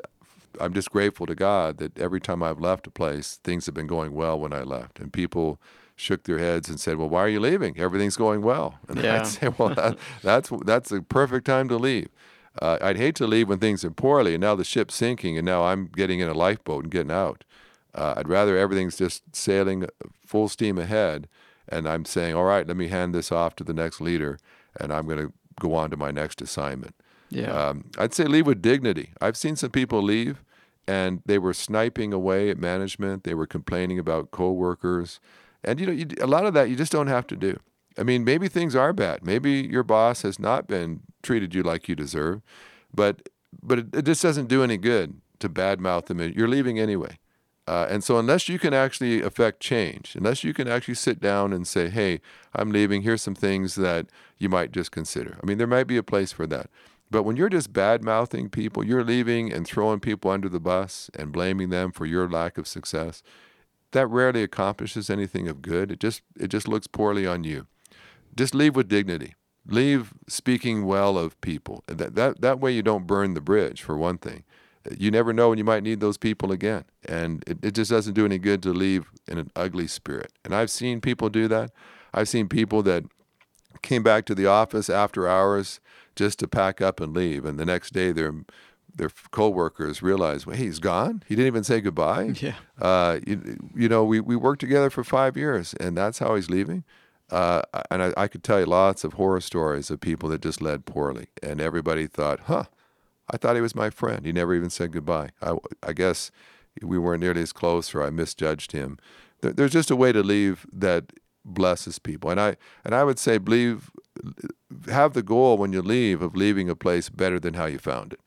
I'm 0.60 0.74
just 0.74 0.92
grateful 0.92 1.26
to 1.26 1.36
God 1.36 1.78
that 1.78 1.98
every 1.98 2.20
time 2.20 2.44
I've 2.44 2.60
left 2.60 2.88
a 2.88 2.92
place, 2.92 3.40
things 3.44 3.66
have 3.66 3.76
been 3.76 3.88
going 3.88 4.14
well 4.14 4.40
when 4.40 4.54
I 4.54 4.64
left. 4.64 5.00
And 5.00 5.12
people 5.14 5.60
shook 5.96 6.24
their 6.24 6.40
heads 6.40 6.68
and 6.68 6.80
said, 6.80 6.98
"Well, 6.98 7.10
why 7.10 7.22
are 7.22 7.30
you 7.30 7.40
leaving? 7.40 7.80
Everything's 7.80 8.18
going 8.18 8.42
well." 8.42 8.80
And 8.88 9.02
yeah. 9.02 9.20
I'd 9.20 9.28
say, 9.28 9.50
"Well, 9.58 9.70
that, 9.70 9.98
that's 10.22 10.52
that's 10.66 10.92
a 10.92 11.02
perfect 11.02 11.46
time 11.46 11.70
to 11.70 11.78
leave." 11.78 12.10
Uh, 12.62 12.78
I'd 12.82 12.98
hate 12.98 13.16
to 13.16 13.28
leave 13.28 13.48
when 13.48 13.60
things 13.60 13.86
are 13.86 13.92
poorly, 13.92 14.34
and 14.34 14.42
now 14.42 14.56
the 14.56 14.66
ship's 14.66 14.96
sinking, 14.96 15.38
and 15.38 15.46
now 15.46 15.64
I'm 15.64 15.86
getting 15.86 16.20
in 16.20 16.28
a 16.28 16.34
lifeboat 16.34 16.84
and 16.84 16.92
getting 16.92 17.12
out. 17.12 17.46
Uh, 17.96 18.16
I'd 18.18 18.28
rather 18.28 18.58
everything's 18.58 18.98
just 18.98 19.36
sailing 19.36 19.86
full 20.26 20.50
steam 20.50 20.78
ahead, 20.78 21.30
and 21.70 21.88
I'm 21.88 22.04
saying, 22.04 22.36
"All 22.36 22.44
right, 22.44 22.68
let 22.68 22.76
me 22.76 22.88
hand 22.88 23.16
this 23.16 23.32
off 23.32 23.56
to 23.58 23.64
the 23.64 23.74
next 23.74 24.02
leader, 24.02 24.38
and 24.80 24.94
I'm 24.94 25.06
going 25.06 25.20
to 25.20 25.34
go 25.60 25.74
on 25.76 25.90
to 25.92 25.98
my 25.98 26.12
next 26.12 26.42
assignment." 26.42 26.96
Yeah. 27.30 27.52
Um, 27.52 27.86
I'd 27.98 28.14
say 28.14 28.26
leave 28.26 28.46
with 28.46 28.62
dignity. 28.62 29.12
I've 29.22 29.38
seen 29.38 29.56
some 29.56 29.72
people 29.72 30.02
leave 30.02 30.44
and 30.88 31.22
they 31.26 31.38
were 31.38 31.54
sniping 31.54 32.12
away 32.12 32.50
at 32.50 32.58
management. 32.58 33.24
They 33.24 33.34
were 33.34 33.48
complaining 33.48 33.98
about 33.98 34.32
coworkers. 34.32 35.20
And 35.64 35.80
you 35.80 35.86
know, 35.86 35.92
you, 35.94 36.08
a 36.20 36.28
lot 36.28 36.46
of 36.46 36.54
that 36.54 36.70
you 36.70 36.76
just 36.76 36.92
don't 36.92 37.08
have 37.08 37.28
to 37.28 37.36
do. 37.36 37.58
I 37.98 38.04
mean, 38.04 38.24
maybe 38.24 38.48
things 38.48 38.76
are 38.76 38.94
bad. 38.94 39.26
Maybe 39.26 39.52
your 39.52 39.84
boss 39.84 40.22
has 40.24 40.40
not 40.40 40.68
been 40.68 41.02
treated 41.24 41.54
you 41.54 41.64
like 41.64 41.88
you 41.88 41.96
deserve, 41.96 42.42
but 42.94 43.30
but 43.62 43.80
it, 43.80 43.96
it 43.96 44.06
just 44.06 44.22
doesn't 44.22 44.48
do 44.48 44.64
any 44.64 44.78
good 44.78 45.22
to 45.40 45.50
badmouth 45.50 46.06
them. 46.06 46.20
You're 46.20 46.48
leaving 46.48 46.80
anyway. 46.80 47.18
Uh, 47.68 47.86
and 47.90 48.04
so, 48.04 48.18
unless 48.18 48.50
you 48.50 48.58
can 48.58 48.74
actually 48.74 49.22
affect 49.22 49.60
change, 49.60 50.16
unless 50.16 50.44
you 50.44 50.54
can 50.54 50.68
actually 50.68 50.96
sit 50.96 51.20
down 51.20 51.54
and 51.54 51.68
say, 51.68 51.90
"Hey, 51.90 52.20
I'm 52.56 52.72
leaving. 52.72 53.04
Here's 53.04 53.22
some 53.22 53.36
things 53.36 53.76
that 53.76 54.08
you 54.38 54.50
might 54.50 54.72
just 54.72 54.92
consider." 54.92 55.38
I 55.42 55.46
mean, 55.46 55.58
there 55.58 55.68
might 55.68 55.88
be 55.88 55.98
a 55.98 56.04
place 56.04 56.32
for 56.32 56.48
that. 56.48 56.70
But 57.12 57.24
when 57.24 57.36
you're 57.36 57.50
just 57.50 57.74
bad 57.74 58.04
mouthing 58.04 58.50
people, 58.50 58.86
you're 58.86 59.04
leaving 59.04 59.52
and 59.52 59.68
throwing 59.68 60.00
people 60.00 60.32
under 60.32 60.48
the 60.48 60.62
bus 60.62 61.12
and 61.14 61.32
blaming 61.34 61.70
them 61.70 61.92
for 61.92 62.06
your 62.06 62.28
lack 62.30 62.58
of 62.58 62.68
success, 62.68 63.22
that 63.92 64.08
rarely 64.08 64.44
accomplishes 64.44 65.10
anything 65.10 65.50
of 65.50 65.62
good. 65.62 65.92
It 65.92 66.00
just 66.00 66.22
it 66.40 66.48
just 66.48 66.68
looks 66.68 66.88
poorly 66.88 67.28
on 67.28 67.44
you. 67.44 67.68
Just 68.36 68.56
leave 68.56 68.76
with 68.76 68.88
dignity. 68.88 69.36
Leave 69.68 70.14
speaking 70.28 70.86
well 70.86 71.18
of 71.18 71.40
people. 71.42 71.84
That 71.88 72.16
that 72.16 72.42
that 72.42 72.60
way 72.60 72.72
you 72.72 72.82
don't 72.82 73.06
burn 73.06 73.34
the 73.34 73.42
bridge 73.42 73.82
for 73.82 73.98
one 73.98 74.18
thing. 74.18 74.44
You 74.98 75.12
never 75.12 75.34
know 75.34 75.50
when 75.50 75.58
you 75.58 75.64
might 75.64 75.84
need 75.84 76.00
those 76.00 76.18
people 76.18 76.52
again. 76.52 76.86
And 77.08 77.44
it, 77.48 77.64
it 77.64 77.72
just 77.76 77.92
doesn't 77.92 78.14
do 78.14 78.26
any 78.26 78.38
good 78.38 78.64
to 78.64 78.74
leave 78.74 79.12
in 79.28 79.38
an 79.38 79.52
ugly 79.56 79.88
spirit. 79.88 80.32
And 80.44 80.56
I've 80.56 80.72
seen 80.72 81.02
people 81.02 81.30
do 81.30 81.48
that. 81.48 81.72
I've 82.14 82.30
seen 82.30 82.48
people 82.48 82.84
that 82.84 83.04
came 83.82 84.04
back 84.04 84.26
to 84.26 84.36
the 84.36 84.46
office 84.48 84.90
after 84.90 85.28
hours 85.28 85.80
just 86.16 86.40
to 86.40 86.48
pack 86.48 86.82
up 86.82 87.00
and 87.00 87.16
leave. 87.16 87.46
And 87.46 87.60
the 87.60 87.66
next 87.66 87.94
day, 87.94 88.12
their 88.12 88.34
their 88.94 89.10
coworkers 89.32 90.02
realize, 90.02 90.46
well, 90.46 90.56
hey, 90.56 90.66
he's 90.66 90.80
gone. 90.80 91.24
He 91.26 91.36
didn't 91.36 91.48
even 91.48 91.64
say 91.64 91.82
goodbye. 91.82 92.34
Yeah. 92.42 92.56
Uh, 92.80 93.20
you, 93.26 93.58
you 93.76 93.88
know, 93.88 94.04
we, 94.04 94.20
we 94.20 94.36
worked 94.36 94.60
together 94.60 94.90
for 94.90 95.04
five 95.04 95.38
years, 95.38 95.74
and 95.76 95.96
that's 95.96 96.20
how 96.20 96.36
he's 96.36 96.50
leaving. 96.50 96.84
Uh, 97.30 97.62
and 97.90 98.04
I, 98.04 98.14
I 98.18 98.28
could 98.28 98.44
tell 98.44 98.60
you 98.60 98.66
lots 98.66 99.04
of 99.04 99.14
horror 99.14 99.40
stories 99.40 99.90
of 99.90 100.02
people 100.02 100.28
that 100.30 100.42
just 100.42 100.62
led 100.62 100.86
poorly, 100.86 101.28
and 101.42 101.62
everybody 101.62 102.08
thought, 102.08 102.42
huh, 102.42 102.66
I 103.32 103.38
thought 103.38 103.56
he 103.56 103.62
was 103.62 103.76
my 103.76 103.90
friend. 103.90 104.26
He 104.26 104.32
never 104.32 104.54
even 104.54 104.70
said 104.70 104.92
goodbye. 104.92 105.30
I, 105.42 105.56
I 105.84 105.94
guess 105.94 106.32
we 106.82 106.98
weren't 106.98 107.22
nearly 107.22 107.42
as 107.42 107.54
close, 107.54 107.96
or 107.96 108.04
I 108.04 108.10
misjudged 108.10 108.72
him. 108.74 108.98
There, 109.42 109.54
there's 109.54 109.72
just 109.72 109.92
a 109.92 109.96
way 109.96 110.12
to 110.12 110.22
leave 110.22 110.66
that 110.72 111.14
blesses 111.44 111.98
people, 111.98 112.30
and 112.30 112.40
I 112.40 112.58
and 112.86 112.94
I 112.94 113.04
would 113.04 113.18
say 113.18 113.38
believe 113.38 113.90
have 114.90 115.14
the 115.14 115.24
goal 115.24 115.58
when 115.58 115.74
you 115.74 115.82
leave 115.82 116.22
of 116.22 116.36
leaving 116.36 116.70
a 116.70 116.76
place 116.76 117.10
better 117.10 117.40
than 117.40 117.56
how 117.56 117.66
you 117.66 117.80
found 117.80 118.14
it. 118.14 118.20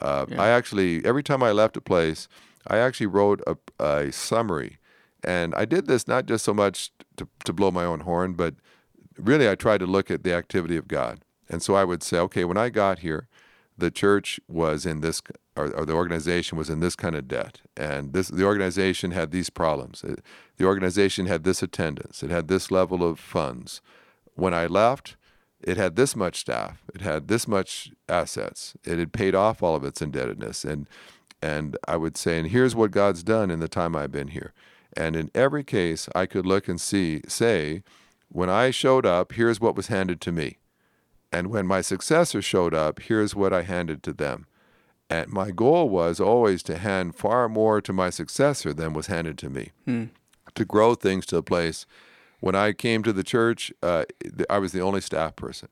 Uh, 0.00 0.26
yeah. 0.28 0.42
I 0.42 0.48
actually, 0.48 1.04
every 1.04 1.22
time 1.22 1.42
I 1.42 1.52
left 1.52 1.76
a 1.76 1.80
place, 1.80 2.28
I 2.66 2.78
actually 2.78 3.06
wrote 3.06 3.42
a, 3.46 3.56
a, 3.82 4.12
summary. 4.12 4.78
And 5.24 5.54
I 5.54 5.64
did 5.64 5.86
this 5.86 6.06
not 6.06 6.26
just 6.26 6.44
so 6.44 6.54
much 6.54 6.92
to, 7.16 7.26
to 7.44 7.52
blow 7.52 7.70
my 7.70 7.84
own 7.84 8.00
horn, 8.00 8.34
but 8.34 8.54
really 9.16 9.48
I 9.48 9.54
tried 9.54 9.78
to 9.78 9.86
look 9.86 10.10
at 10.10 10.22
the 10.22 10.32
activity 10.32 10.76
of 10.76 10.86
God. 10.86 11.20
And 11.48 11.62
so 11.62 11.74
I 11.74 11.84
would 11.84 12.02
say, 12.02 12.18
okay, 12.18 12.44
when 12.44 12.56
I 12.56 12.68
got 12.68 13.00
here, 13.00 13.27
the 13.78 13.90
church 13.90 14.40
was 14.48 14.84
in 14.84 15.00
this, 15.00 15.22
or, 15.56 15.68
or 15.74 15.86
the 15.86 15.94
organization 15.94 16.58
was 16.58 16.68
in 16.68 16.80
this 16.80 16.96
kind 16.96 17.14
of 17.14 17.28
debt. 17.28 17.60
And 17.76 18.12
this, 18.12 18.28
the 18.28 18.44
organization 18.44 19.12
had 19.12 19.30
these 19.30 19.50
problems. 19.50 20.04
It, 20.04 20.20
the 20.56 20.66
organization 20.66 21.26
had 21.26 21.44
this 21.44 21.62
attendance. 21.62 22.22
It 22.22 22.30
had 22.30 22.48
this 22.48 22.70
level 22.70 23.08
of 23.08 23.18
funds. 23.18 23.80
When 24.34 24.52
I 24.52 24.66
left, 24.66 25.16
it 25.60 25.76
had 25.76 25.96
this 25.96 26.14
much 26.14 26.38
staff, 26.38 26.84
it 26.94 27.00
had 27.00 27.28
this 27.28 27.48
much 27.48 27.90
assets, 28.08 28.74
it 28.84 28.98
had 28.98 29.12
paid 29.12 29.34
off 29.34 29.62
all 29.62 29.74
of 29.74 29.84
its 29.84 30.00
indebtedness, 30.00 30.64
and 30.64 30.88
and 31.40 31.76
I 31.86 31.96
would 31.96 32.16
say, 32.16 32.38
and 32.38 32.48
here's 32.48 32.74
what 32.74 32.90
God's 32.90 33.22
done 33.22 33.50
in 33.50 33.60
the 33.60 33.68
time 33.68 33.94
I've 33.94 34.12
been 34.12 34.28
here, 34.28 34.52
and 34.96 35.16
in 35.16 35.30
every 35.34 35.64
case 35.64 36.08
I 36.14 36.26
could 36.26 36.46
look 36.46 36.68
and 36.68 36.80
see, 36.80 37.22
say, 37.26 37.82
when 38.28 38.50
I 38.50 38.70
showed 38.70 39.06
up, 39.06 39.32
here's 39.32 39.60
what 39.60 39.74
was 39.74 39.88
handed 39.88 40.20
to 40.22 40.32
me, 40.32 40.57
and 41.32 41.48
when 41.48 41.66
my 41.66 41.80
successor 41.80 42.40
showed 42.42 42.74
up, 42.74 43.00
here's 43.00 43.34
what 43.34 43.52
I 43.52 43.62
handed 43.62 44.02
to 44.04 44.12
them. 44.12 44.46
And 45.10 45.30
my 45.30 45.50
goal 45.50 45.88
was 45.88 46.20
always 46.20 46.62
to 46.64 46.78
hand 46.78 47.16
far 47.16 47.48
more 47.48 47.80
to 47.80 47.92
my 47.92 48.10
successor 48.10 48.74
than 48.74 48.92
was 48.92 49.06
handed 49.06 49.38
to 49.38 49.50
me, 49.50 49.70
hmm. 49.84 50.04
to 50.54 50.64
grow 50.64 50.94
things 50.94 51.24
to 51.26 51.38
a 51.38 51.42
place 51.42 51.86
when 52.40 52.54
I 52.54 52.72
came 52.72 53.02
to 53.02 53.12
the 53.12 53.24
church, 53.24 53.72
uh, 53.82 54.04
I 54.48 54.58
was 54.58 54.72
the 54.72 54.80
only 54.80 55.00
staff 55.00 55.36
person. 55.36 55.68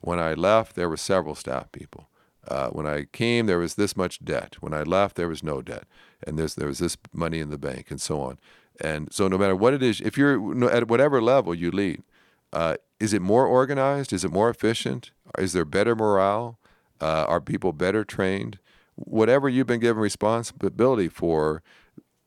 When 0.00 0.18
I 0.18 0.34
left, 0.34 0.76
there 0.76 0.88
were 0.88 0.96
several 0.96 1.34
staff 1.34 1.70
people. 1.72 2.08
Uh, 2.48 2.68
when 2.68 2.86
I 2.86 3.04
came, 3.04 3.46
there 3.46 3.58
was 3.58 3.74
this 3.74 3.96
much 3.96 4.24
debt. 4.24 4.56
When 4.60 4.72
I 4.72 4.82
left, 4.82 5.16
there 5.16 5.28
was 5.28 5.42
no 5.42 5.60
debt, 5.62 5.84
and 6.26 6.38
there 6.38 6.66
was 6.66 6.78
this 6.78 6.96
money 7.12 7.38
in 7.38 7.50
the 7.50 7.58
bank, 7.58 7.90
and 7.90 8.00
so 8.00 8.20
on. 8.20 8.38
And 8.80 9.12
so, 9.12 9.28
no 9.28 9.36
matter 9.36 9.54
what 9.54 9.74
it 9.74 9.82
is, 9.82 10.00
if 10.00 10.16
you're 10.16 10.70
at 10.70 10.88
whatever 10.88 11.20
level 11.20 11.54
you 11.54 11.70
lead, 11.70 12.02
uh, 12.52 12.76
is 13.00 13.14
it 13.14 13.22
more 13.22 13.46
organized? 13.46 14.12
Is 14.12 14.24
it 14.24 14.30
more 14.30 14.50
efficient? 14.50 15.10
Is 15.38 15.54
there 15.54 15.64
better 15.64 15.96
morale? 15.96 16.58
Uh, 17.00 17.24
are 17.26 17.40
people 17.40 17.72
better 17.72 18.04
trained? 18.04 18.58
Whatever 18.94 19.48
you've 19.48 19.66
been 19.66 19.80
given 19.80 20.02
responsibility 20.02 21.08
for, 21.08 21.62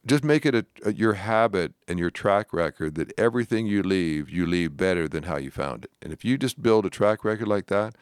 just 0.05 0.23
make 0.23 0.45
it 0.45 0.55
a, 0.55 0.65
a, 0.83 0.93
your 0.93 1.13
habit 1.13 1.73
and 1.87 1.99
your 1.99 2.09
track 2.09 2.51
record 2.51 2.95
that 2.95 3.13
everything 3.17 3.67
you 3.67 3.83
leave, 3.83 4.29
you 4.29 4.47
leave 4.47 4.75
better 4.75 5.07
than 5.07 5.23
how 5.23 5.37
you 5.37 5.51
found 5.51 5.85
it. 5.85 5.91
And 6.01 6.11
if 6.11 6.25
you 6.25 6.37
just 6.37 6.61
build 6.61 6.85
a 6.85 6.89
track 6.89 7.23
record 7.23 7.47
like 7.47 7.67
that, 7.67 7.95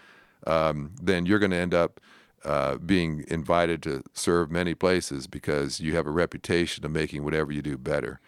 um, 0.48 0.96
then 1.01 1.25
you're 1.25 1.40
going 1.40 1.51
to 1.51 1.58
end 1.58 1.74
up 1.74 2.00
uh, 2.44 2.78
being 2.78 3.24
invited 3.28 3.84
to 3.84 4.04
serve 4.13 4.50
many 4.50 4.74
places 4.74 5.28
because 5.28 5.80
you 5.80 5.96
have 5.96 6.08
a 6.08 6.12
reputation 6.12 6.86
of 6.86 6.92
making 6.92 7.24
whatever 7.24 7.51
you 7.51 7.62
do 7.62 7.78
better. 7.78 8.20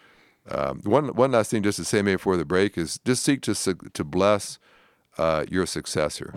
Um, 0.49 0.81
one 0.83 1.07
one 1.15 1.31
last 1.31 1.51
thing, 1.51 1.63
just 1.63 1.77
to 1.77 1.85
say 1.85 2.01
maybe 2.01 2.15
before 2.15 2.37
the 2.37 2.45
break, 2.45 2.77
is 2.77 2.99
just 3.05 3.23
seek 3.23 3.41
to 3.43 3.53
to 3.55 4.03
bless 4.03 4.59
uh, 5.17 5.45
your 5.49 5.65
successor, 5.65 6.33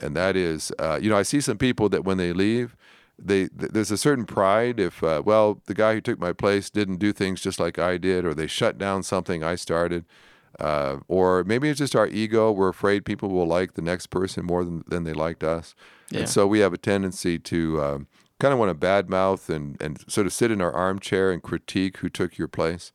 and 0.00 0.16
that 0.16 0.36
is, 0.36 0.72
uh, 0.78 0.98
you 1.00 1.10
know, 1.10 1.16
I 1.16 1.22
see 1.22 1.40
some 1.40 1.58
people 1.58 1.88
that 1.88 2.04
when 2.04 2.18
they 2.18 2.32
leave, 2.32 2.76
they 3.18 3.48
there's 3.52 3.90
a 3.90 3.98
certain 3.98 4.26
pride 4.26 4.78
if 4.78 5.02
uh, 5.02 5.22
well 5.24 5.60
the 5.66 5.74
guy 5.74 5.94
who 5.94 6.00
took 6.00 6.18
my 6.18 6.32
place 6.32 6.70
didn't 6.70 6.98
do 6.98 7.12
things 7.12 7.40
just 7.40 7.58
like 7.58 7.78
I 7.78 7.98
did 7.98 8.24
or 8.24 8.32
they 8.32 8.46
shut 8.46 8.78
down 8.78 9.02
something 9.02 9.42
I 9.42 9.56
started. 9.56 10.04
Uh, 10.58 10.98
or 11.06 11.44
maybe 11.44 11.68
it's 11.68 11.78
just 11.78 11.94
our 11.94 12.08
ego. 12.08 12.50
We're 12.50 12.70
afraid 12.70 13.04
people 13.04 13.28
will 13.28 13.46
like 13.46 13.74
the 13.74 13.82
next 13.82 14.08
person 14.08 14.44
more 14.44 14.64
than, 14.64 14.82
than 14.88 15.04
they 15.04 15.12
liked 15.12 15.44
us. 15.44 15.74
Yeah. 16.10 16.20
and 16.20 16.28
so 16.28 16.46
we 16.46 16.60
have 16.60 16.72
a 16.72 16.78
tendency 16.78 17.38
to 17.38 17.82
um, 17.82 18.06
kind 18.40 18.52
of 18.52 18.58
want 18.58 18.70
to 18.70 18.86
badmouth 18.86 19.54
and, 19.54 19.80
and 19.80 20.02
sort 20.10 20.26
of 20.26 20.32
sit 20.32 20.50
in 20.50 20.60
our 20.60 20.72
armchair 20.72 21.30
and 21.30 21.42
critique 21.42 21.98
who 21.98 22.08
took 22.08 22.38
your 22.38 22.48
place 22.48 22.92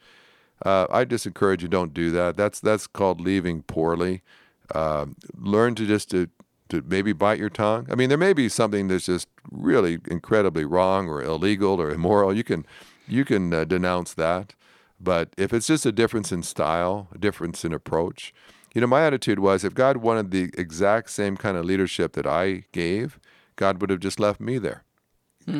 uh, 0.65 0.87
I 0.89 1.05
just 1.05 1.25
encourage 1.25 1.61
you 1.61 1.67
don't 1.67 1.93
do 1.93 2.11
that 2.11 2.37
that's 2.37 2.59
that's 2.59 2.87
called 2.87 3.21
leaving 3.21 3.63
poorly 3.63 4.21
uh, 4.73 5.05
learn 5.37 5.75
to 5.75 5.85
just 5.85 6.09
to 6.11 6.29
to 6.69 6.81
maybe 6.87 7.13
bite 7.13 7.37
your 7.37 7.49
tongue. 7.49 7.87
I 7.91 7.95
mean, 7.95 8.09
there 8.09 8.17
may 8.17 8.33
be 8.33 8.49
something 8.49 8.87
that's 8.87 9.05
just 9.05 9.27
really 9.51 9.99
incredibly 10.09 10.65
wrong 10.65 11.07
or 11.07 11.21
illegal 11.21 11.79
or 11.79 11.91
immoral. 11.91 12.33
You 12.33 12.43
can 12.43 12.65
you 13.07 13.25
can 13.25 13.53
uh, 13.53 13.65
denounce 13.65 14.13
that. 14.13 14.55
But 14.99 15.33
if 15.37 15.53
it's 15.53 15.67
just 15.67 15.85
a 15.85 15.91
difference 15.91 16.31
in 16.31 16.43
style, 16.43 17.09
a 17.13 17.17
difference 17.17 17.65
in 17.65 17.73
approach, 17.73 18.33
you 18.73 18.79
know, 18.81 18.87
my 18.87 19.05
attitude 19.05 19.39
was 19.39 19.63
if 19.63 19.73
God 19.73 19.97
wanted 19.97 20.31
the 20.31 20.49
exact 20.57 21.09
same 21.09 21.35
kind 21.35 21.57
of 21.57 21.65
leadership 21.65 22.13
that 22.13 22.25
I 22.25 22.63
gave, 22.71 23.19
God 23.57 23.81
would 23.81 23.89
have 23.89 23.99
just 23.99 24.19
left 24.19 24.39
me 24.39 24.57
there. 24.57 24.83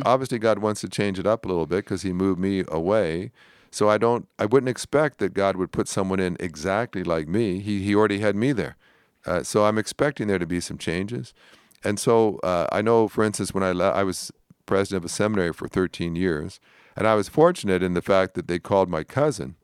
Obviously, 0.06 0.40
God 0.40 0.60
wants 0.60 0.80
to 0.82 0.88
change 0.88 1.20
it 1.20 1.28
up 1.28 1.44
a 1.44 1.48
little 1.50 1.66
bit 1.66 1.84
because 1.84 2.04
He 2.04 2.14
moved 2.14 2.40
me 2.40 2.64
away. 2.70 3.32
So 3.74 3.90
I 3.90 3.98
don't, 3.98 4.28
I 4.38 4.46
wouldn't 4.46 4.70
expect 4.70 5.18
that 5.18 5.34
God 5.34 5.58
would 5.58 5.72
put 5.72 5.88
someone 5.88 6.20
in 6.20 6.38
exactly 6.40 7.04
like 7.04 7.28
me. 7.28 7.60
He 7.60 7.82
He 7.82 7.96
already 7.96 8.20
had 8.20 8.36
me 8.36 8.52
there. 8.52 8.78
Uh, 9.26 9.42
so 9.42 9.66
I'm 9.66 9.80
expecting 9.80 10.28
there 10.28 10.38
to 10.38 10.46
be 10.46 10.60
some 10.60 10.78
changes. 10.78 11.34
And 11.84 12.00
so 12.00 12.38
uh, 12.44 12.68
I 12.72 12.84
know, 12.84 13.08
for 13.08 13.24
instance, 13.24 13.52
when 13.52 13.64
I 13.64 13.72
I 13.72 14.04
was 14.04 14.32
president 14.68 15.04
of 15.04 15.10
a 15.10 15.14
seminary 15.14 15.54
for 15.54 15.68
13 15.68 16.16
years, 16.16 16.60
and 16.96 17.08
I 17.08 17.16
was 17.16 17.30
fortunate 17.30 17.82
in 17.82 17.96
the 17.96 18.02
fact 18.02 18.36
that 18.36 18.48
they 18.48 18.60
called 18.60 18.90
my 18.90 19.04
cousin 19.04 19.56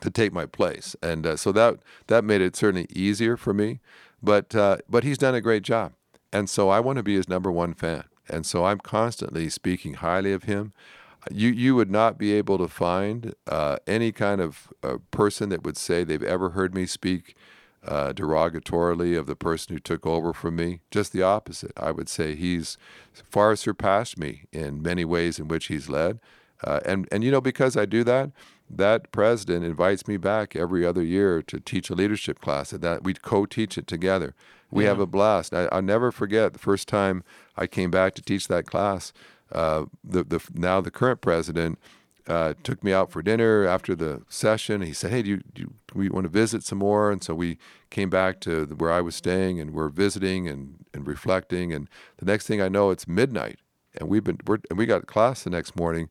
to 0.00 0.10
take 0.10 0.32
my 0.32 0.46
place, 0.46 0.94
and 1.02 1.26
uh, 1.26 1.36
so 1.36 1.50
that 1.52 1.80
that 2.06 2.22
made 2.24 2.40
it 2.40 2.54
certainly 2.54 2.86
easier 2.94 3.36
for 3.36 3.52
me. 3.52 3.80
But 4.22 4.54
uh, 4.54 4.78
but 4.88 5.02
he's 5.02 5.18
done 5.18 5.34
a 5.34 5.40
great 5.40 5.64
job, 5.64 5.94
and 6.32 6.48
so 6.48 6.68
I 6.68 6.78
want 6.78 6.98
to 6.98 7.02
be 7.02 7.16
his 7.16 7.28
number 7.28 7.50
one 7.50 7.74
fan, 7.74 8.04
and 8.28 8.46
so 8.46 8.64
I'm 8.64 8.78
constantly 8.78 9.48
speaking 9.48 9.94
highly 9.94 10.32
of 10.32 10.44
him. 10.44 10.72
You 11.30 11.50
you 11.50 11.74
would 11.76 11.90
not 11.90 12.18
be 12.18 12.32
able 12.32 12.58
to 12.58 12.68
find 12.68 13.34
uh, 13.46 13.76
any 13.86 14.12
kind 14.12 14.40
of 14.40 14.72
uh, 14.82 14.96
person 15.10 15.50
that 15.50 15.62
would 15.62 15.76
say 15.76 16.02
they've 16.02 16.22
ever 16.22 16.50
heard 16.50 16.74
me 16.74 16.86
speak 16.86 17.36
uh, 17.86 18.12
derogatorily 18.12 19.18
of 19.18 19.26
the 19.26 19.36
person 19.36 19.74
who 19.74 19.80
took 19.80 20.06
over 20.06 20.32
from 20.32 20.56
me. 20.56 20.80
Just 20.90 21.12
the 21.12 21.22
opposite. 21.22 21.72
I 21.76 21.90
would 21.90 22.08
say 22.08 22.34
he's 22.34 22.76
far 23.12 23.56
surpassed 23.56 24.18
me 24.18 24.44
in 24.52 24.82
many 24.82 25.04
ways 25.04 25.38
in 25.38 25.48
which 25.48 25.66
he's 25.66 25.88
led. 25.88 26.20
Uh, 26.64 26.80
and, 26.84 27.08
and, 27.10 27.24
you 27.24 27.30
know, 27.30 27.40
because 27.40 27.76
I 27.76 27.86
do 27.86 28.04
that, 28.04 28.30
that 28.70 29.10
president 29.10 29.64
invites 29.64 30.06
me 30.06 30.16
back 30.16 30.54
every 30.54 30.86
other 30.86 31.02
year 31.02 31.42
to 31.42 31.58
teach 31.58 31.90
a 31.90 31.94
leadership 31.94 32.40
class, 32.40 32.72
and 32.72 32.82
that 32.82 33.02
we 33.02 33.14
co 33.14 33.46
teach 33.46 33.76
it 33.76 33.86
together. 33.86 34.34
We 34.70 34.84
yeah. 34.84 34.90
have 34.90 35.00
a 35.00 35.06
blast. 35.06 35.52
I, 35.52 35.68
will 35.72 35.82
never 35.82 36.12
forget 36.12 36.52
the 36.52 36.58
first 36.58 36.88
time 36.88 37.24
I 37.56 37.66
came 37.66 37.90
back 37.90 38.14
to 38.14 38.22
teach 38.22 38.48
that 38.48 38.64
class. 38.64 39.12
Uh, 39.52 39.84
the, 40.02 40.24
the, 40.24 40.40
now 40.54 40.80
the 40.80 40.90
current 40.90 41.20
president 41.20 41.78
uh, 42.26 42.54
took 42.62 42.82
me 42.84 42.92
out 42.92 43.10
for 43.10 43.22
dinner 43.22 43.66
after 43.66 43.94
the 43.94 44.22
session. 44.28 44.82
He 44.82 44.92
said, 44.92 45.10
"Hey, 45.10 45.22
do 45.22 45.30
you, 45.30 45.42
do 45.54 45.72
we 45.94 46.08
want 46.08 46.24
to 46.24 46.30
visit 46.30 46.62
some 46.62 46.78
more?" 46.78 47.10
And 47.10 47.22
so 47.22 47.34
we 47.34 47.58
came 47.90 48.10
back 48.10 48.40
to 48.40 48.64
where 48.78 48.92
I 48.92 49.00
was 49.00 49.16
staying, 49.16 49.60
and 49.60 49.72
we're 49.72 49.88
visiting 49.88 50.48
and, 50.48 50.84
and 50.94 51.06
reflecting. 51.06 51.72
And 51.72 51.88
the 52.18 52.24
next 52.24 52.46
thing 52.46 52.60
I 52.60 52.68
know, 52.68 52.90
it's 52.90 53.08
midnight, 53.08 53.58
and 53.98 54.08
we've 54.08 54.24
been 54.24 54.38
we're, 54.46 54.58
and 54.70 54.78
we 54.78 54.86
got 54.86 55.06
class 55.06 55.44
the 55.44 55.50
next 55.50 55.76
morning. 55.76 56.08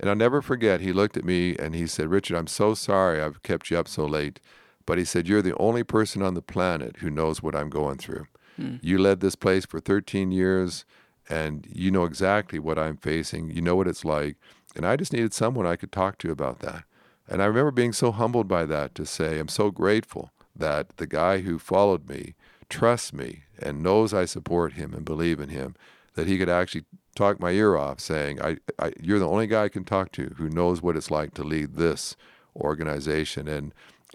And 0.00 0.10
I'll 0.10 0.16
never 0.16 0.42
forget. 0.42 0.80
He 0.80 0.92
looked 0.92 1.16
at 1.16 1.24
me 1.24 1.56
and 1.56 1.74
he 1.74 1.86
said, 1.86 2.08
"Richard, 2.08 2.36
I'm 2.36 2.48
so 2.48 2.74
sorry 2.74 3.20
I've 3.20 3.42
kept 3.42 3.70
you 3.70 3.78
up 3.78 3.88
so 3.88 4.04
late." 4.04 4.40
But 4.84 4.98
he 4.98 5.04
said, 5.04 5.28
"You're 5.28 5.42
the 5.42 5.56
only 5.58 5.84
person 5.84 6.22
on 6.22 6.34
the 6.34 6.42
planet 6.42 6.96
who 6.98 7.10
knows 7.10 7.40
what 7.40 7.54
I'm 7.54 7.70
going 7.70 7.98
through. 7.98 8.26
Hmm. 8.56 8.76
You 8.82 8.98
led 8.98 9.20
this 9.20 9.36
place 9.36 9.64
for 9.64 9.80
13 9.80 10.32
years, 10.32 10.84
and 11.28 11.66
you 11.70 11.90
know 11.90 12.04
exactly 12.04 12.58
what 12.58 12.78
I'm 12.78 12.96
facing. 12.96 13.50
You 13.50 13.62
know 13.62 13.76
what 13.76 13.88
it's 13.88 14.04
like." 14.04 14.36
And 14.74 14.86
I 14.86 14.96
just 14.96 15.12
needed 15.12 15.34
someone 15.34 15.66
I 15.66 15.76
could 15.76 15.92
talk 15.92 16.18
to 16.18 16.30
about 16.30 16.60
that. 16.60 16.84
And 17.28 17.42
I 17.42 17.46
remember 17.46 17.70
being 17.70 17.92
so 17.92 18.12
humbled 18.12 18.48
by 18.48 18.64
that 18.66 18.94
to 18.96 19.06
say, 19.06 19.38
I'm 19.38 19.48
so 19.48 19.70
grateful 19.70 20.30
that 20.54 20.96
the 20.96 21.06
guy 21.06 21.40
who 21.40 21.58
followed 21.58 22.08
me 22.08 22.34
trusts 22.68 23.12
me 23.12 23.44
and 23.58 23.82
knows 23.82 24.12
I 24.12 24.24
support 24.24 24.74
him 24.74 24.92
and 24.94 25.04
believe 25.04 25.40
in 25.40 25.48
him, 25.48 25.74
that 26.14 26.26
he 26.26 26.38
could 26.38 26.48
actually 26.48 26.84
talk 27.14 27.40
my 27.40 27.50
ear 27.50 27.76
off 27.76 28.00
saying, 28.00 28.40
I, 28.40 28.56
I, 28.78 28.92
You're 29.00 29.18
the 29.18 29.28
only 29.28 29.46
guy 29.46 29.64
I 29.64 29.68
can 29.68 29.84
talk 29.84 30.12
to 30.12 30.34
who 30.36 30.48
knows 30.48 30.82
what 30.82 30.96
it's 30.96 31.10
like 31.10 31.34
to 31.34 31.44
lead 31.44 31.74
this 31.74 32.16
organization. 32.56 33.48
And 33.48 33.72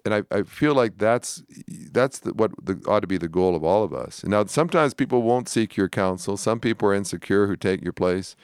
and 0.07 0.25
I, 0.31 0.37
I 0.37 0.43
feel 0.43 0.73
like 0.73 0.97
that's 0.97 1.43
that's 1.91 2.19
the, 2.19 2.33
what 2.33 2.51
the, 2.63 2.81
ought 2.87 3.01
to 3.01 3.07
be 3.07 3.17
the 3.17 3.27
goal 3.27 3.55
of 3.55 3.63
all 3.63 3.83
of 3.83 3.93
us. 3.93 4.23
Now, 4.23 4.45
sometimes 4.45 4.93
people 4.93 5.21
won't 5.21 5.49
seek 5.49 5.75
your 5.75 5.89
counsel. 5.89 6.37
Some 6.37 6.61
people 6.61 6.87
are 6.87 6.93
insecure 6.93 7.47
who 7.47 7.57
take 7.57 7.83
your 7.83 7.91
place 7.93 8.37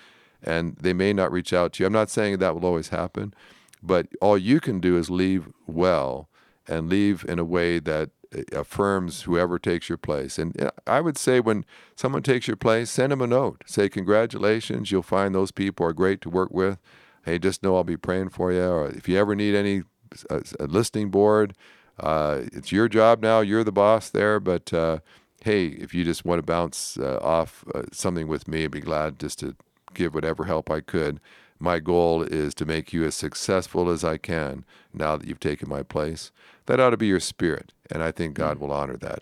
and 0.44 0.76
they 0.76 0.92
may 0.92 1.14
not 1.14 1.32
reach 1.32 1.54
out 1.54 1.74
to 1.74 1.84
you. 1.84 1.88
I'm 1.88 1.94
not 1.94 2.10
saying 2.10 2.40
that 2.40 2.54
will 2.54 2.66
always 2.66 2.90
happen, 2.90 3.34
but 3.82 4.08
all 4.22 4.38
you 4.38 4.60
can 4.60 4.82
do 4.82 4.98
is 4.98 5.10
leave 5.10 5.48
well 5.66 6.28
and 6.68 6.90
leave 6.90 7.24
in 7.30 7.40
a 7.40 7.46
way 7.46 7.80
that 7.80 8.10
uh, 8.36 8.42
affirms 8.52 9.22
whoever 9.22 9.58
takes 9.58 9.88
your 9.88 9.98
place. 9.98 10.38
And 10.38 10.70
I 10.86 11.00
would 11.00 11.18
say 11.18 11.40
when 11.40 11.64
someone 11.96 12.24
takes 12.24 12.46
your 12.46 12.58
place, 12.58 12.90
send 12.90 13.14
them 13.14 13.22
a 13.22 13.28
note. 13.28 13.64
Say, 13.66 13.88
Congratulations, 13.88 14.92
you'll 14.92 15.02
find 15.02 15.34
those 15.34 15.52
people 15.52 15.86
are 15.86 15.94
great 15.94 16.20
to 16.22 16.30
work 16.30 16.52
with. 16.52 16.78
Hey, 17.24 17.40
just 17.40 17.64
know 17.64 17.78
I'll 17.78 17.86
be 17.86 17.96
praying 17.96 18.30
for 18.30 18.52
you. 18.52 18.64
Or 18.64 18.90
if 18.90 19.08
you 19.08 19.18
ever 19.18 19.34
need 19.34 19.56
any 19.56 19.84
a, 20.30 20.44
a 20.60 20.68
listing 20.68 21.10
board, 21.10 21.54
uh, 22.00 22.42
it's 22.52 22.72
your 22.72 22.88
job 22.88 23.22
now. 23.22 23.42
You're 23.42 23.64
the 23.64 23.72
boss 23.72 24.10
there. 24.10 24.40
But 24.40 24.74
uh, 24.74 25.00
hey, 25.44 25.68
if 25.68 25.94
you 25.94 26.04
just 26.04 26.26
want 26.26 26.40
to 26.40 26.44
bounce 26.44 26.98
uh, 26.98 27.20
off 27.22 27.64
uh, 27.74 27.84
something 27.92 28.28
with 28.28 28.48
me, 28.48 28.64
I'd 28.64 28.72
be 28.72 28.80
glad 28.82 29.20
just 29.20 29.40
to 29.40 29.56
give 29.94 30.16
whatever 30.16 30.46
help 30.46 30.72
I 30.72 30.82
could. 30.82 31.20
My 31.60 31.80
goal 31.80 32.24
is 32.24 32.54
to 32.56 32.66
make 32.66 32.92
you 32.92 33.06
as 33.06 33.16
successful 33.16 33.90
as 33.90 34.04
I 34.04 34.18
can 34.18 34.66
now 34.94 35.16
that 35.16 35.28
you've 35.28 35.40
taken 35.40 35.70
my 35.70 35.84
place. 35.84 36.32
That 36.66 36.80
ought 36.80 36.90
to 36.90 36.98
be 36.98 37.08
your 37.08 37.20
spirit, 37.20 37.74
and 37.90 38.04
I 38.04 38.12
think 38.12 38.34
God 38.34 38.58
will 38.58 38.72
honor 38.72 38.98
that. 38.98 39.20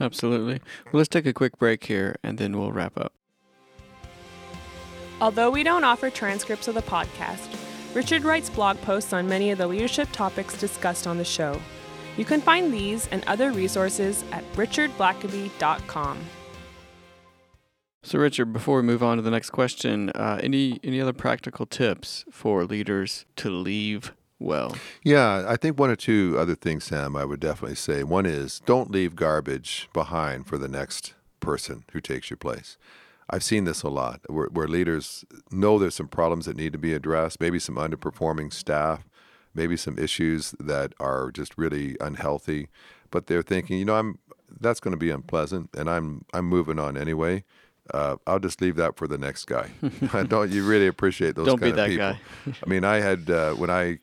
Absolutely. 0.00 0.60
Well, 0.86 0.98
let's 0.98 1.08
take 1.08 1.26
a 1.26 1.32
quick 1.32 1.56
break 1.58 1.84
here, 1.84 2.16
and 2.22 2.38
then 2.38 2.58
we'll 2.58 2.72
wrap 2.72 2.98
up. 2.98 3.12
Although 5.20 5.50
we 5.50 5.62
don't 5.62 5.84
offer 5.84 6.10
transcripts 6.10 6.66
of 6.66 6.74
the 6.74 6.82
podcast, 6.82 7.63
Richard 7.94 8.24
writes 8.24 8.50
blog 8.50 8.80
posts 8.80 9.12
on 9.12 9.28
many 9.28 9.52
of 9.52 9.58
the 9.58 9.66
leadership 9.66 10.08
topics 10.10 10.58
discussed 10.58 11.06
on 11.06 11.16
the 11.16 11.24
show. 11.24 11.60
You 12.16 12.24
can 12.24 12.40
find 12.40 12.72
these 12.72 13.06
and 13.08 13.24
other 13.26 13.52
resources 13.52 14.24
at 14.32 14.44
richardblackaby.com. 14.54 16.18
So, 18.02 18.18
Richard, 18.18 18.52
before 18.52 18.76
we 18.76 18.82
move 18.82 19.02
on 19.02 19.16
to 19.16 19.22
the 19.22 19.30
next 19.30 19.50
question, 19.50 20.10
uh, 20.10 20.38
any 20.42 20.78
any 20.84 21.00
other 21.00 21.14
practical 21.14 21.64
tips 21.64 22.24
for 22.30 22.64
leaders 22.64 23.24
to 23.36 23.48
leave 23.48 24.12
well? 24.38 24.76
Yeah, 25.02 25.46
I 25.48 25.56
think 25.56 25.78
one 25.78 25.88
or 25.88 25.96
two 25.96 26.36
other 26.38 26.54
things, 26.54 26.84
Sam, 26.84 27.16
I 27.16 27.24
would 27.24 27.40
definitely 27.40 27.76
say. 27.76 28.02
One 28.02 28.26
is 28.26 28.60
don't 28.66 28.90
leave 28.90 29.16
garbage 29.16 29.88
behind 29.94 30.46
for 30.46 30.58
the 30.58 30.68
next 30.68 31.14
person 31.40 31.84
who 31.92 32.00
takes 32.00 32.28
your 32.28 32.36
place. 32.36 32.76
I've 33.30 33.42
seen 33.42 33.64
this 33.64 33.82
a 33.82 33.88
lot 33.88 34.20
where, 34.26 34.48
where 34.48 34.68
leaders 34.68 35.24
know 35.50 35.78
there's 35.78 35.94
some 35.94 36.08
problems 36.08 36.46
that 36.46 36.56
need 36.56 36.72
to 36.72 36.78
be 36.78 36.92
addressed, 36.92 37.40
maybe 37.40 37.58
some 37.58 37.76
underperforming 37.76 38.52
staff, 38.52 39.08
maybe 39.54 39.76
some 39.76 39.98
issues 39.98 40.54
that 40.60 40.92
are 41.00 41.30
just 41.30 41.56
really 41.56 41.96
unhealthy, 42.00 42.68
but 43.10 43.26
they're 43.26 43.42
thinking, 43.42 43.78
you 43.78 43.84
know, 43.84 43.96
I'm 43.96 44.18
that's 44.60 44.78
going 44.78 44.92
to 44.92 44.98
be 44.98 45.10
unpleasant, 45.10 45.70
and 45.74 45.90
I'm 45.90 46.24
I'm 46.32 46.44
moving 46.44 46.78
on 46.78 46.96
anyway 46.96 47.44
uh, 47.92 48.16
I'll 48.26 48.38
just 48.38 48.60
leave 48.60 48.76
that 48.76 48.96
for 48.96 49.06
the 49.06 49.18
next 49.18 49.44
guy. 49.44 49.70
Don't 50.28 50.50
you 50.50 50.66
really 50.66 50.86
appreciate 50.86 51.34
those 51.34 51.46
Don't 51.46 51.58
kind 51.58 51.66
be 51.66 51.70
of 51.70 51.76
that 51.76 51.88
people? 51.88 52.52
guy. 52.52 52.58
I 52.64 52.68
mean, 52.68 52.84
I 52.84 53.00
had 53.00 53.28
uh, 53.28 53.52
when 53.54 53.70
I 53.70 53.98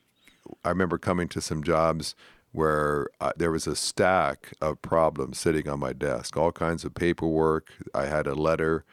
I 0.64 0.68
remember 0.68 0.98
coming 0.98 1.28
to 1.28 1.40
some 1.40 1.62
jobs 1.62 2.14
where 2.52 3.08
I, 3.20 3.32
there 3.36 3.50
was 3.50 3.66
a 3.66 3.74
stack 3.74 4.52
of 4.60 4.80
problems 4.82 5.38
sitting 5.38 5.68
on 5.68 5.80
my 5.80 5.92
desk, 5.92 6.36
all 6.36 6.52
kinds 6.52 6.84
of 6.84 6.94
paperwork. 6.94 7.72
I 7.94 8.06
had 8.06 8.26
a 8.26 8.34
letter 8.34 8.84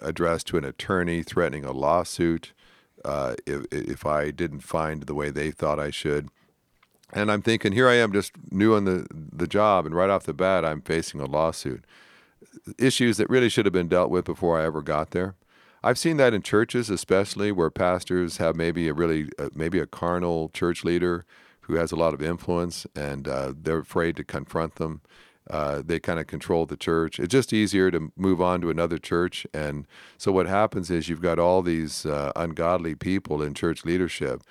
addressed 0.00 0.46
to 0.48 0.56
an 0.56 0.64
attorney 0.64 1.22
threatening 1.22 1.64
a 1.64 1.72
lawsuit 1.72 2.52
uh, 3.04 3.34
if, 3.46 3.64
if 3.70 4.06
I 4.06 4.30
didn't 4.30 4.60
find 4.60 5.02
the 5.02 5.14
way 5.14 5.30
they 5.30 5.50
thought 5.50 5.78
I 5.78 5.90
should. 5.90 6.28
And 7.12 7.30
I'm 7.30 7.42
thinking, 7.42 7.72
here 7.72 7.88
I 7.88 7.94
am, 7.94 8.12
just 8.12 8.32
new 8.50 8.74
on 8.74 8.84
the 8.84 9.06
the 9.10 9.48
job, 9.48 9.84
and 9.84 9.94
right 9.94 10.10
off 10.10 10.24
the 10.24 10.32
bat, 10.32 10.64
I'm 10.64 10.80
facing 10.80 11.20
a 11.20 11.26
lawsuit 11.26 11.84
issues 12.78 13.16
that 13.16 13.30
really 13.30 13.48
should 13.48 13.66
have 13.66 13.72
been 13.72 13.88
dealt 13.88 14.10
with 14.10 14.24
before 14.24 14.60
I 14.60 14.64
ever 14.64 14.82
got 14.82 15.10
there. 15.10 15.34
I've 15.82 15.98
seen 15.98 16.18
that 16.18 16.34
in 16.34 16.42
churches, 16.42 16.90
especially 16.90 17.52
where 17.52 17.70
pastors 17.70 18.36
have 18.36 18.54
maybe 18.54 18.88
a 18.88 18.92
really 18.94 19.30
uh, 19.38 19.48
maybe 19.54 19.78
a 19.78 19.86
carnal 19.86 20.50
church 20.50 20.84
leader 20.84 21.24
who 21.62 21.74
has 21.74 21.90
a 21.90 21.96
lot 21.96 22.14
of 22.14 22.22
influence, 22.22 22.86
and 22.94 23.26
uh, 23.26 23.54
they're 23.56 23.78
afraid 23.78 24.16
to 24.16 24.24
confront 24.24 24.76
them. 24.76 25.00
Uh, 25.48 25.82
they 25.84 25.98
kind 25.98 26.20
of 26.20 26.26
control 26.26 26.66
the 26.66 26.76
church. 26.76 27.18
It's 27.18 27.32
just 27.32 27.52
easier 27.52 27.90
to 27.90 28.12
move 28.16 28.40
on 28.40 28.60
to 28.60 28.70
another 28.70 28.98
church, 28.98 29.46
and 29.54 29.86
so 30.18 30.32
what 30.32 30.46
happens 30.46 30.90
is 30.90 31.08
you've 31.08 31.22
got 31.22 31.38
all 31.38 31.62
these 31.62 32.04
uh, 32.06 32.32
ungodly 32.36 32.94
people 32.94 33.42
in 33.42 33.54
church 33.54 33.84
leadership 33.84 34.42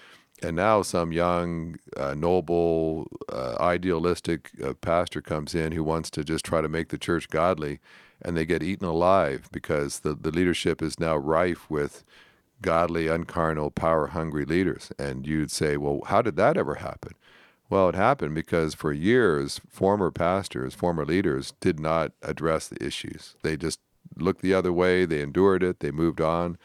and 0.41 0.55
now 0.55 0.81
some 0.81 1.11
young, 1.11 1.77
uh, 1.97 2.13
noble, 2.13 3.07
uh, 3.31 3.55
idealistic 3.59 4.51
uh, 4.63 4.73
pastor 4.73 5.21
comes 5.21 5.53
in 5.53 5.71
who 5.71 5.83
wants 5.83 6.09
to 6.11 6.23
just 6.23 6.45
try 6.45 6.61
to 6.61 6.69
make 6.69 6.89
the 6.89 6.97
church 6.97 7.29
godly, 7.29 7.79
and 8.21 8.37
they 8.37 8.45
get 8.45 8.63
eaten 8.63 8.87
alive 8.87 9.49
because 9.51 9.99
the, 9.99 10.13
the 10.13 10.31
leadership 10.31 10.81
is 10.81 10.99
now 10.99 11.15
rife 11.15 11.69
with 11.69 12.03
godly, 12.61 13.05
uncarnal, 13.05 13.73
power 13.73 14.07
hungry 14.07 14.45
leaders. 14.45 14.91
And 14.97 15.25
you'd 15.25 15.51
say, 15.51 15.77
well, 15.77 16.01
how 16.05 16.21
did 16.21 16.35
that 16.37 16.57
ever 16.57 16.75
happen? 16.75 17.13
Well, 17.69 17.89
it 17.89 17.95
happened 17.95 18.33
because 18.33 18.73
for 18.73 18.91
years, 18.91 19.61
former 19.69 20.09
pastors, 20.09 20.73
former 20.73 21.05
leaders 21.05 21.53
did 21.59 21.79
not 21.79 22.13
address 22.23 22.67
the 22.67 22.83
issues. 22.83 23.35
They 23.43 23.57
just 23.57 23.79
looked 24.17 24.41
the 24.41 24.53
other 24.55 24.73
way, 24.73 25.05
they 25.05 25.21
endured 25.21 25.61
it, 25.63 25.79
they 25.79 25.91
moved 25.91 26.19
on 26.19 26.57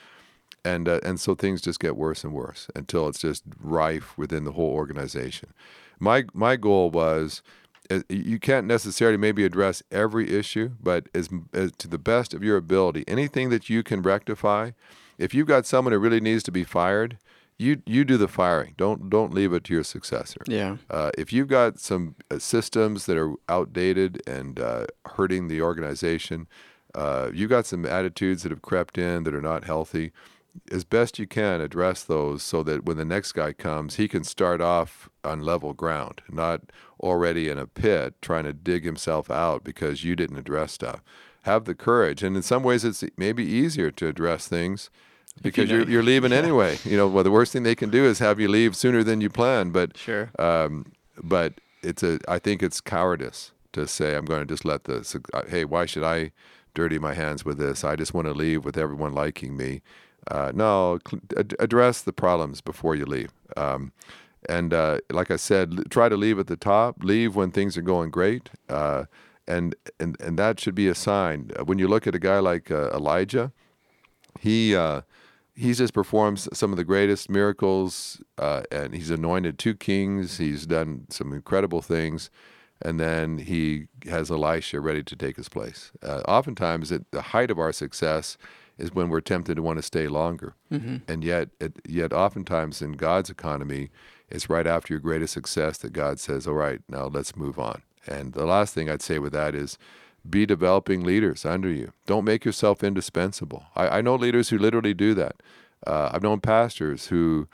and 0.64 0.88
uh, 0.88 1.00
and 1.02 1.20
so 1.20 1.34
things 1.34 1.60
just 1.60 1.78
get 1.78 1.96
worse 1.96 2.24
and 2.24 2.32
worse 2.32 2.68
until 2.74 3.06
it's 3.08 3.20
just 3.20 3.44
rife 3.60 4.16
within 4.16 4.44
the 4.44 4.52
whole 4.52 4.70
organization. 4.72 5.52
My 6.00 6.24
my 6.32 6.56
goal 6.56 6.90
was 6.90 7.42
uh, 7.90 8.00
you 8.08 8.38
can't 8.38 8.66
necessarily 8.66 9.18
maybe 9.18 9.44
address 9.44 9.82
every 9.92 10.34
issue, 10.34 10.70
but 10.80 11.08
as, 11.14 11.28
as 11.52 11.72
to 11.72 11.86
the 11.88 11.98
best 11.98 12.32
of 12.32 12.42
your 12.42 12.56
ability, 12.56 13.04
anything 13.06 13.50
that 13.50 13.68
you 13.68 13.82
can 13.82 14.00
rectify, 14.00 14.70
if 15.18 15.34
you've 15.34 15.46
got 15.46 15.66
someone 15.66 15.92
who 15.92 15.98
really 15.98 16.20
needs 16.20 16.42
to 16.44 16.52
be 16.52 16.64
fired, 16.64 17.18
you 17.58 17.82
you 17.86 18.04
do 18.04 18.16
the 18.16 18.28
firing. 18.28 18.74
Don't 18.76 19.08
don't 19.08 19.32
leave 19.32 19.52
it 19.52 19.64
to 19.64 19.74
your 19.74 19.84
successor. 19.84 20.40
Yeah. 20.46 20.76
Uh, 20.90 21.10
if 21.16 21.32
you've 21.32 21.48
got 21.48 21.78
some 21.78 22.16
uh, 22.30 22.38
systems 22.38 23.06
that 23.06 23.16
are 23.16 23.34
outdated 23.48 24.22
and 24.26 24.58
uh, 24.58 24.86
hurting 25.06 25.48
the 25.48 25.62
organization, 25.62 26.48
uh, 26.94 27.30
you've 27.32 27.50
got 27.50 27.66
some 27.66 27.86
attitudes 27.86 28.42
that 28.42 28.50
have 28.50 28.62
crept 28.62 28.98
in 28.98 29.24
that 29.24 29.34
are 29.34 29.42
not 29.42 29.64
healthy. 29.64 30.12
As 30.70 30.84
best 30.84 31.18
you 31.18 31.26
can, 31.26 31.60
address 31.60 32.04
those 32.04 32.40
so 32.42 32.62
that 32.62 32.84
when 32.84 32.96
the 32.96 33.04
next 33.04 33.32
guy 33.32 33.52
comes, 33.52 33.96
he 33.96 34.06
can 34.06 34.22
start 34.22 34.60
off 34.60 35.08
on 35.24 35.40
level 35.40 35.72
ground, 35.72 36.22
not 36.30 36.60
already 37.00 37.48
in 37.48 37.58
a 37.58 37.66
pit 37.66 38.14
trying 38.22 38.44
to 38.44 38.52
dig 38.52 38.84
himself 38.84 39.32
out 39.32 39.64
because 39.64 40.04
you 40.04 40.14
didn't 40.14 40.38
address 40.38 40.72
stuff. 40.72 41.02
Have 41.42 41.64
the 41.64 41.74
courage, 41.74 42.22
and 42.22 42.36
in 42.36 42.42
some 42.42 42.62
ways, 42.62 42.84
it's 42.84 43.04
maybe 43.16 43.44
easier 43.44 43.90
to 43.90 44.06
address 44.06 44.46
things 44.48 44.90
because 45.42 45.68
know- 45.70 45.76
you're, 45.78 45.88
you're 45.90 46.02
leaving 46.02 46.32
anyway. 46.32 46.78
You 46.84 46.96
know, 46.96 47.08
well, 47.08 47.24
the 47.24 47.30
worst 47.30 47.52
thing 47.52 47.62
they 47.62 47.74
can 47.74 47.90
do 47.90 48.04
is 48.04 48.18
have 48.18 48.38
you 48.40 48.48
leave 48.48 48.76
sooner 48.76 49.02
than 49.02 49.20
you 49.20 49.30
plan. 49.30 49.70
But 49.70 49.96
Sure. 49.96 50.30
um, 50.38 50.86
but 51.22 51.54
it's 51.82 52.02
a. 52.02 52.18
I 52.28 52.38
think 52.38 52.62
it's 52.62 52.80
cowardice 52.80 53.52
to 53.72 53.86
say 53.86 54.16
I'm 54.16 54.24
going 54.24 54.40
to 54.40 54.46
just 54.46 54.64
let 54.64 54.84
the. 54.84 55.04
suc- 55.04 55.28
uh, 55.34 55.42
Hey, 55.48 55.64
why 55.64 55.86
should 55.86 56.02
I 56.04 56.32
dirty 56.74 56.98
my 56.98 57.14
hands 57.14 57.44
with 57.44 57.58
this? 57.58 57.84
I 57.84 57.94
just 57.96 58.14
want 58.14 58.26
to 58.26 58.32
leave 58.34 58.64
with 58.64 58.76
everyone 58.76 59.12
liking 59.12 59.56
me. 59.56 59.82
Uh, 60.30 60.50
no, 60.54 60.98
cl- 61.06 61.20
ad- 61.36 61.54
address 61.58 62.00
the 62.00 62.12
problems 62.12 62.60
before 62.62 62.94
you 62.94 63.04
leave. 63.04 63.30
Um, 63.56 63.92
and 64.48 64.72
uh, 64.74 64.98
like 65.10 65.30
I 65.30 65.36
said, 65.36 65.74
l- 65.78 65.84
try 65.90 66.08
to 66.08 66.16
leave 66.16 66.38
at 66.38 66.46
the 66.46 66.56
top. 66.56 67.04
Leave 67.04 67.36
when 67.36 67.50
things 67.50 67.76
are 67.76 67.82
going 67.82 68.10
great. 68.10 68.48
Uh, 68.68 69.04
and 69.46 69.74
and 70.00 70.16
and 70.20 70.38
that 70.38 70.58
should 70.58 70.74
be 70.74 70.88
a 70.88 70.94
sign. 70.94 71.50
When 71.64 71.78
you 71.78 71.86
look 71.86 72.06
at 72.06 72.14
a 72.14 72.18
guy 72.18 72.38
like 72.38 72.70
uh, 72.70 72.88
Elijah, 72.94 73.52
he 74.40 74.74
uh, 74.74 75.02
he's 75.54 75.78
just 75.78 75.94
performed 75.94 76.38
some 76.40 76.72
of 76.72 76.76
the 76.76 76.84
greatest 76.84 77.30
miracles, 77.30 78.22
uh, 78.38 78.62
and 78.70 78.94
he's 78.94 79.10
anointed 79.10 79.58
two 79.58 79.74
kings. 79.74 80.38
He's 80.38 80.66
done 80.66 81.06
some 81.10 81.32
incredible 81.32 81.82
things, 81.82 82.30
and 82.82 82.98
then 82.98 83.38
he 83.38 83.86
has 84.08 84.30
Elisha 84.30 84.80
ready 84.80 85.02
to 85.02 85.16
take 85.16 85.36
his 85.36 85.48
place. 85.48 85.92
Uh, 86.02 86.22
oftentimes, 86.26 86.90
at 86.92 87.10
the 87.10 87.22
height 87.22 87.50
of 87.50 87.58
our 87.58 87.72
success 87.72 88.36
is 88.76 88.92
when 88.92 89.08
we're 89.08 89.20
tempted 89.20 89.54
to 89.54 89.62
want 89.62 89.78
to 89.78 89.82
stay 89.82 90.08
longer, 90.08 90.54
and 91.06 91.22
yet, 91.22 91.50
it, 91.60 91.80
yet 91.86 92.12
oftentimes 92.12 92.82
in 92.82 92.92
God's 92.92 93.30
economy, 93.30 93.90
it's 94.28 94.50
right 94.50 94.66
after 94.66 94.92
your 94.92 95.00
greatest 95.00 95.32
success 95.32 95.78
that 95.78 95.92
God 95.92 96.18
says, 96.18 96.46
"All 96.46 96.54
right, 96.54 96.80
now 96.88 97.06
let's 97.06 97.36
move 97.36 97.58
on." 97.58 97.82
And 98.06 98.32
the 98.32 98.44
last 98.44 98.74
thing 98.74 98.90
I'd 98.90 99.00
say 99.02 99.18
with 99.20 99.32
that 99.32 99.54
is 99.54 99.78
be 100.28 100.46
developing 100.46 101.02
leaders 101.02 101.44
under 101.44 101.70
you. 101.70 101.92
Don't 102.06 102.24
make 102.24 102.44
yourself 102.44 102.82
indispensable. 102.82 103.66
I, 103.76 103.98
I 103.98 104.00
know 104.00 104.14
leaders 104.14 104.48
who 104.48 104.58
literally 104.58 104.94
do 104.94 105.14
that. 105.14 105.36
Uh, 105.86 106.10
I've 106.12 106.22
known 106.22 106.40
pastors 106.40 107.08
who, 107.08 107.46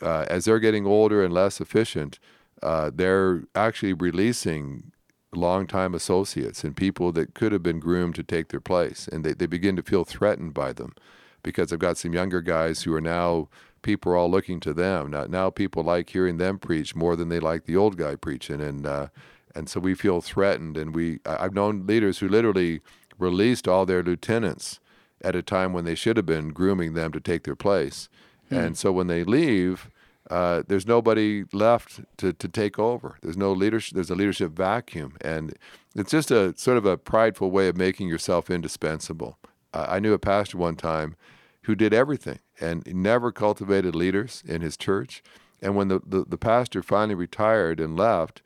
uh, 0.00 0.26
as 0.28 0.44
they're 0.44 0.60
getting 0.60 0.86
older 0.86 1.24
and 1.24 1.34
less 1.34 1.60
efficient, 1.60 2.18
uh, 2.62 2.90
they're 2.94 3.42
actually 3.54 3.92
releasing 3.92 4.92
longtime 5.34 5.94
associates 5.94 6.62
and 6.62 6.76
people 6.76 7.10
that 7.12 7.34
could 7.34 7.52
have 7.52 7.62
been 7.62 7.80
groomed 7.80 8.14
to 8.14 8.22
take 8.22 8.48
their 8.48 8.60
place. 8.60 9.08
And 9.08 9.24
they, 9.24 9.32
they 9.32 9.46
begin 9.46 9.76
to 9.76 9.82
feel 9.82 10.04
threatened 10.04 10.54
by 10.54 10.72
them 10.72 10.94
because 11.42 11.72
I've 11.72 11.78
got 11.80 11.98
some 11.98 12.12
younger 12.12 12.40
guys 12.40 12.82
who 12.82 12.94
are 12.94 13.00
now, 13.00 13.48
people 13.80 14.12
are 14.12 14.16
all 14.16 14.30
looking 14.30 14.60
to 14.60 14.72
them. 14.72 15.10
Now, 15.10 15.24
now 15.24 15.50
people 15.50 15.82
like 15.82 16.10
hearing 16.10 16.36
them 16.36 16.58
preach 16.58 16.94
more 16.94 17.16
than 17.16 17.30
they 17.30 17.40
like 17.40 17.64
the 17.64 17.76
old 17.76 17.96
guy 17.96 18.14
preaching. 18.14 18.60
And, 18.60 18.86
uh, 18.86 19.08
and 19.54 19.68
so 19.68 19.80
we 19.80 19.94
feel 19.94 20.20
threatened. 20.20 20.76
And 20.76 20.94
we, 20.94 21.20
I've 21.26 21.54
known 21.54 21.86
leaders 21.86 22.18
who 22.18 22.28
literally 22.28 22.80
released 23.18 23.68
all 23.68 23.86
their 23.86 24.02
lieutenants 24.02 24.80
at 25.22 25.36
a 25.36 25.42
time 25.42 25.72
when 25.72 25.84
they 25.84 25.94
should 25.94 26.16
have 26.16 26.26
been 26.26 26.48
grooming 26.48 26.94
them 26.94 27.12
to 27.12 27.20
take 27.20 27.44
their 27.44 27.56
place. 27.56 28.08
And 28.50 28.76
so 28.76 28.92
when 28.92 29.06
they 29.06 29.24
leave, 29.24 29.88
uh, 30.30 30.62
there's 30.66 30.86
nobody 30.86 31.44
left 31.52 32.00
to, 32.18 32.32
to 32.32 32.48
take 32.48 32.78
over. 32.78 33.18
There's 33.22 33.36
no 33.36 33.52
leadership. 33.52 33.94
There's 33.94 34.10
a 34.10 34.14
leadership 34.14 34.52
vacuum, 34.52 35.16
and 35.20 35.56
it's 35.96 36.10
just 36.10 36.30
a 36.30 36.56
sort 36.56 36.76
of 36.76 36.84
a 36.84 36.96
prideful 36.96 37.50
way 37.50 37.68
of 37.68 37.76
making 37.76 38.08
yourself 38.08 38.50
indispensable. 38.50 39.38
Uh, 39.72 39.86
I 39.88 40.00
knew 40.00 40.12
a 40.12 40.18
pastor 40.18 40.58
one 40.58 40.76
time 40.76 41.16
who 41.62 41.74
did 41.74 41.94
everything 41.94 42.40
and 42.60 42.82
never 42.86 43.32
cultivated 43.32 43.94
leaders 43.94 44.42
in 44.46 44.60
his 44.60 44.76
church. 44.76 45.22
And 45.60 45.76
when 45.76 45.88
the, 45.88 46.00
the, 46.04 46.24
the 46.24 46.38
pastor 46.38 46.82
finally 46.82 47.14
retired 47.14 47.80
and 47.80 47.96
left, 47.96 48.42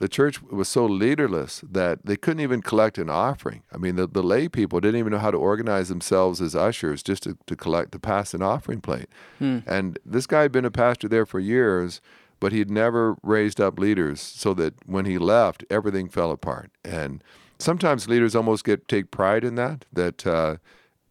the 0.00 0.08
church 0.08 0.42
was 0.42 0.66
so 0.66 0.86
leaderless 0.86 1.62
that 1.70 2.04
they 2.04 2.16
couldn't 2.16 2.40
even 2.40 2.62
collect 2.62 2.96
an 2.96 3.10
offering. 3.10 3.62
I 3.70 3.76
mean, 3.76 3.96
the, 3.96 4.06
the 4.06 4.22
lay 4.22 4.48
people 4.48 4.80
didn't 4.80 4.98
even 4.98 5.12
know 5.12 5.18
how 5.18 5.30
to 5.30 5.36
organize 5.36 5.90
themselves 5.90 6.40
as 6.40 6.56
ushers 6.56 7.02
just 7.02 7.22
to, 7.24 7.36
to 7.46 7.54
collect, 7.54 7.92
to 7.92 7.98
pass 7.98 8.32
an 8.32 8.40
offering 8.42 8.80
plate. 8.80 9.10
And 9.66 9.98
this 10.04 10.26
guy 10.26 10.42
had 10.42 10.52
been 10.52 10.64
a 10.64 10.70
pastor 10.70 11.06
there 11.06 11.26
for 11.26 11.38
years, 11.38 12.00
but 12.40 12.50
he'd 12.50 12.70
never 12.70 13.16
raised 13.22 13.60
up 13.60 13.78
leaders 13.78 14.22
so 14.22 14.54
that 14.54 14.72
when 14.86 15.04
he 15.04 15.18
left, 15.18 15.64
everything 15.68 16.08
fell 16.08 16.30
apart. 16.30 16.70
And 16.82 17.22
sometimes 17.58 18.08
leaders 18.08 18.34
almost 18.34 18.64
get 18.64 18.88
take 18.88 19.10
pride 19.10 19.44
in 19.44 19.54
that, 19.56 19.84
that 19.92 20.26
uh, 20.26 20.56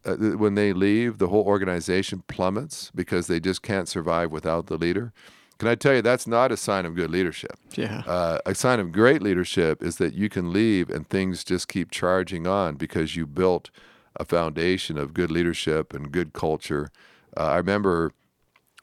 uh, 0.04 0.16
when 0.16 0.56
they 0.56 0.72
leave, 0.72 1.18
the 1.18 1.28
whole 1.28 1.44
organization 1.44 2.24
plummets 2.26 2.90
because 2.92 3.28
they 3.28 3.38
just 3.38 3.62
can't 3.62 3.88
survive 3.88 4.32
without 4.32 4.66
the 4.66 4.76
leader. 4.76 5.12
Can 5.60 5.68
I 5.68 5.74
tell 5.74 5.94
you, 5.94 6.00
that's 6.00 6.26
not 6.26 6.50
a 6.50 6.56
sign 6.56 6.86
of 6.86 6.94
good 6.94 7.10
leadership. 7.10 7.52
Yeah. 7.74 8.02
Uh, 8.06 8.38
a 8.46 8.54
sign 8.54 8.80
of 8.80 8.92
great 8.92 9.20
leadership 9.20 9.82
is 9.82 9.96
that 9.96 10.14
you 10.14 10.30
can 10.30 10.54
leave 10.54 10.88
and 10.88 11.06
things 11.06 11.44
just 11.44 11.68
keep 11.68 11.90
charging 11.90 12.46
on 12.46 12.76
because 12.76 13.14
you 13.14 13.26
built 13.26 13.68
a 14.16 14.24
foundation 14.24 14.96
of 14.96 15.12
good 15.12 15.30
leadership 15.30 15.92
and 15.92 16.10
good 16.10 16.32
culture. 16.32 16.90
Uh, 17.36 17.48
I 17.48 17.56
remember 17.58 18.12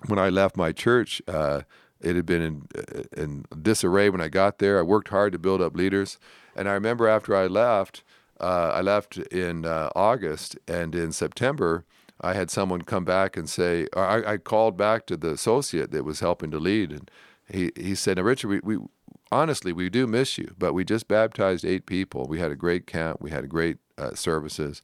when 0.06 0.20
I 0.20 0.30
left 0.30 0.56
my 0.56 0.72
church, 0.72 1.20
uh, 1.28 1.62
it 2.00 2.16
had 2.16 2.28
been 2.28 2.44
in, 2.44 2.68
in 3.18 3.46
disarray 3.60 4.12
when 4.12 4.22
I 4.22 4.28
got 4.28 4.60
there. 4.60 4.78
I 4.78 4.84
worked 4.84 5.08
hard 5.08 5.32
to 5.32 5.40
build 5.40 5.63
up 5.63 5.76
leaders. 5.76 6.20
And 6.56 6.70
I 6.70 6.74
remember 6.74 7.08
after 7.08 7.36
I 7.36 7.48
left, 7.48 8.04
uh, 8.40 8.70
I 8.76 8.82
left 8.82 9.18
in 9.18 9.66
uh, 9.66 9.90
August, 9.96 10.60
and 10.68 10.94
in 10.94 11.12
September, 11.12 11.86
I 12.21 12.34
had 12.34 12.49
someone 12.49 12.82
come 12.82 13.06
back 13.06 13.38
and 13.38 13.49
say, 13.49 13.88
I, 13.95 14.34
I 14.34 14.38
called 14.38 14.77
back 14.77 15.06
to 15.08 15.17
the 15.17 15.32
associate 15.32 15.91
that 15.91 16.03
was 16.03 16.19
helping 16.19 16.51
to 16.51 16.60
lead, 16.60 16.91
and 16.91 17.12
he, 17.49 17.71
he 17.75 17.95
said, 17.95 18.17
now, 18.17 18.23
Richard, 18.23 18.49
we, 18.49 18.60
we 18.62 18.86
honestly, 19.32 19.71
we 19.71 19.89
do 19.89 20.08
miss 20.08 20.38
you, 20.38 20.53
but 20.58 20.73
we 20.73 20.84
just 20.84 21.08
baptized 21.08 21.63
eight 21.63 21.86
people. 21.86 22.25
We 22.27 22.39
had 22.39 22.51
a 22.51 22.56
great 22.56 22.88
camp, 22.88 23.21
we 23.21 23.32
had 23.32 23.47
great 23.49 23.77
uh, 23.97 24.13
services 24.15 24.82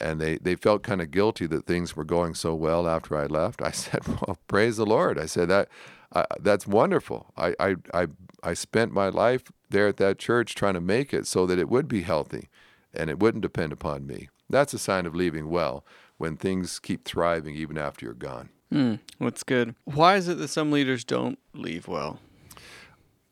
and 0.00 0.20
they, 0.20 0.38
they 0.38 0.54
felt 0.54 0.82
kind 0.82 1.02
of 1.02 1.10
guilty 1.10 1.46
that 1.46 1.66
things 1.66 1.94
were 1.94 2.04
going 2.04 2.34
so 2.34 2.54
well 2.54 2.88
after 2.88 3.16
I 3.16 3.26
left. 3.26 3.60
I 3.62 3.70
said, 3.72 4.06
"Well, 4.06 4.38
praise 4.48 4.76
the 4.78 4.86
Lord." 4.86 5.18
I 5.18 5.26
said 5.26 5.48
that 5.48 5.68
uh, 6.12 6.24
that's 6.40 6.66
wonderful. 6.66 7.32
I, 7.36 7.54
I 7.60 7.76
I 7.92 8.06
I 8.42 8.54
spent 8.54 8.92
my 8.92 9.08
life 9.08 9.44
there 9.68 9.88
at 9.88 9.98
that 9.98 10.18
church 10.18 10.54
trying 10.54 10.74
to 10.74 10.80
make 10.80 11.12
it 11.12 11.26
so 11.26 11.46
that 11.46 11.58
it 11.58 11.68
would 11.68 11.86
be 11.86 12.02
healthy, 12.02 12.48
and 12.94 13.10
it 13.10 13.20
wouldn't 13.20 13.42
depend 13.42 13.72
upon 13.72 14.06
me. 14.06 14.28
That's 14.48 14.74
a 14.74 14.78
sign 14.78 15.06
of 15.06 15.14
leaving 15.14 15.50
well 15.50 15.84
when 16.20 16.36
things 16.36 16.78
keep 16.78 17.02
thriving 17.06 17.54
even 17.54 17.78
after 17.78 18.04
you're 18.04 18.12
gone. 18.14 18.50
Hmm. 18.70 18.96
That's 19.18 19.42
good. 19.42 19.74
Why 19.84 20.16
is 20.16 20.28
it 20.28 20.36
that 20.36 20.48
some 20.48 20.70
leaders 20.70 21.02
don't 21.02 21.38
leave 21.54 21.88
well? 21.88 22.18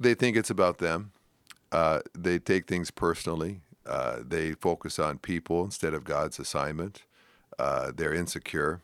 They 0.01 0.15
think 0.15 0.39
it's 0.39 0.49
about 0.49 0.79
them. 0.79 1.13
Uh, 1.71 2.01
they 2.17 2.39
take 2.39 2.67
things 2.67 2.91
personally. 2.91 3.61
Uh, 3.85 4.21
they 4.27 4.53
focus 4.53 4.99
on 4.99 5.19
people 5.19 5.65
instead 5.65 5.93
of 5.93 6.05
God's 6.05 6.39
assignment. 6.39 7.03
Uh, 7.59 7.93
they're 7.95 8.15
insecure, 8.15 8.81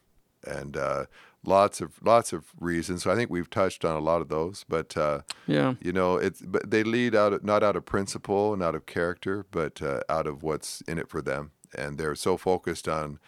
and 0.46 0.76
uh, 0.76 1.06
lots 1.46 1.80
of 1.80 1.92
lots 2.02 2.34
of 2.34 2.44
reasons. 2.60 3.04
So 3.04 3.10
I 3.10 3.14
think 3.16 3.30
we've 3.30 3.48
touched 3.48 3.82
on 3.86 3.96
a 3.96 4.00
lot 4.00 4.20
of 4.20 4.28
those. 4.28 4.66
But 4.68 4.96
uh, 4.98 5.22
Yeah. 5.46 5.74
you 5.80 5.92
know, 5.92 6.16
it's 6.18 6.42
but 6.42 6.70
they 6.70 6.82
lead 6.84 7.14
out 7.14 7.32
of, 7.32 7.42
not 7.42 7.62
out 7.62 7.74
of 7.74 7.86
principle 7.86 8.52
and 8.52 8.62
out 8.62 8.74
of 8.74 8.84
character, 8.84 9.46
but 9.50 9.80
uh, 9.80 10.00
out 10.10 10.26
of 10.26 10.42
what's 10.42 10.82
in 10.82 10.98
it 10.98 11.08
for 11.08 11.22
them. 11.22 11.52
And 11.76 11.96
they're 11.96 12.14
so 12.14 12.36
focused 12.36 12.86
on 12.86 13.18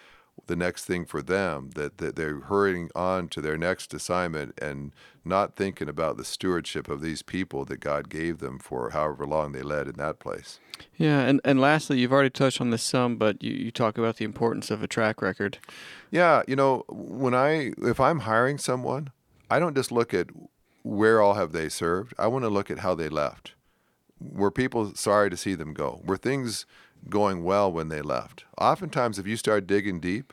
the 0.47 0.57
next 0.57 0.85
thing 0.85 1.05
for 1.05 1.23
them 1.23 1.71
that, 1.75 1.99
that 1.99 2.17
they're 2.17 2.41
hurrying 2.41 2.91
on 2.95 3.29
to 3.29 3.41
their 3.41 3.57
next 3.57 3.93
assignment 3.93 4.59
and 4.61 4.93
not 5.25 5.57
thinking 5.57 5.89
about 5.89 6.17
the 6.17 6.25
stewardship 6.25 6.89
of 6.89 7.01
these 7.01 7.23
people 7.23 7.65
that 7.65 7.81
God 7.81 8.09
gave 8.09 8.39
them 8.39 8.59
for 8.59 8.91
however 8.91 9.27
long 9.27 9.53
they 9.53 9.63
led 9.63 9.89
in 9.89 9.95
that 9.95 10.19
place. 10.19 10.61
Yeah, 10.97 11.21
and, 11.21 11.41
and 11.45 11.61
lastly, 11.61 11.99
you've 11.99 12.13
already 12.13 12.31
touched 12.31 12.61
on 12.61 12.71
this 12.71 12.83
some, 12.83 13.17
but 13.17 13.43
you, 13.43 13.53
you 13.53 13.71
talk 13.71 13.99
about 13.99 14.17
the 14.17 14.25
importance 14.25 14.71
of 14.71 14.83
a 14.83 14.87
track 14.87 15.21
record. 15.21 15.59
Yeah, 16.11 16.43
you 16.47 16.55
know, 16.55 16.85
when 16.89 17.35
I 17.35 17.73
if 17.79 17.99
I'm 17.99 18.21
hiring 18.21 18.59
someone, 18.59 19.11
I 19.51 19.59
don't 19.59 19.75
just 19.75 19.91
look 19.91 20.15
at 20.15 20.29
where 20.83 21.21
all 21.21 21.35
have 21.35 21.53
they 21.53 21.69
served. 21.69 22.15
I 22.19 22.29
want 22.29 22.45
to 22.45 22.49
look 22.49 22.71
at 22.71 22.81
how 22.81 22.95
they 22.95 23.09
left. 23.09 23.55
Were 24.21 24.51
people 24.51 24.95
sorry 24.95 25.31
to 25.31 25.37
see 25.37 25.55
them 25.55 25.75
go? 25.75 26.01
Were 26.05 26.17
things 26.17 26.67
going 27.11 27.45
well 27.45 27.71
when 27.73 27.89
they 27.89 28.03
left? 28.03 28.45
Oftentimes, 28.59 29.19
if 29.19 29.27
you 29.27 29.37
start 29.37 29.67
digging 29.67 30.01
deep 30.01 30.33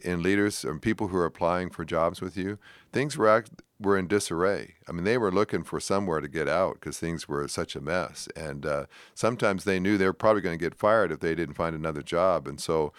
in 0.00 0.22
leaders 0.22 0.64
and 0.64 0.82
people 0.82 1.08
who 1.08 1.16
are 1.16 1.24
applying 1.24 1.70
for 1.70 1.84
jobs 1.84 2.20
with 2.20 2.36
you, 2.36 2.58
things 2.92 3.16
were 3.16 3.28
act, 3.28 3.50
were 3.80 3.98
in 3.98 4.06
disarray. 4.06 4.74
I 4.88 4.92
mean, 4.92 5.04
they 5.04 5.18
were 5.18 5.32
looking 5.32 5.64
for 5.64 5.80
somewhere 5.80 6.20
to 6.20 6.28
get 6.28 6.48
out 6.48 6.74
because 6.74 6.98
things 6.98 7.28
were 7.28 7.46
such 7.48 7.74
a 7.76 7.80
mess. 7.80 8.28
And 8.36 8.66
uh, 8.66 8.86
sometimes 9.14 9.64
they 9.64 9.80
knew 9.80 9.96
they 9.96 10.06
were 10.06 10.12
probably 10.12 10.42
going 10.42 10.58
to 10.58 10.64
get 10.64 10.78
fired 10.78 11.12
if 11.12 11.20
they 11.20 11.34
didn't 11.34 11.54
find 11.54 11.74
another 11.74 12.02
job. 12.02 12.46
And 12.46 12.60
so, 12.60 12.92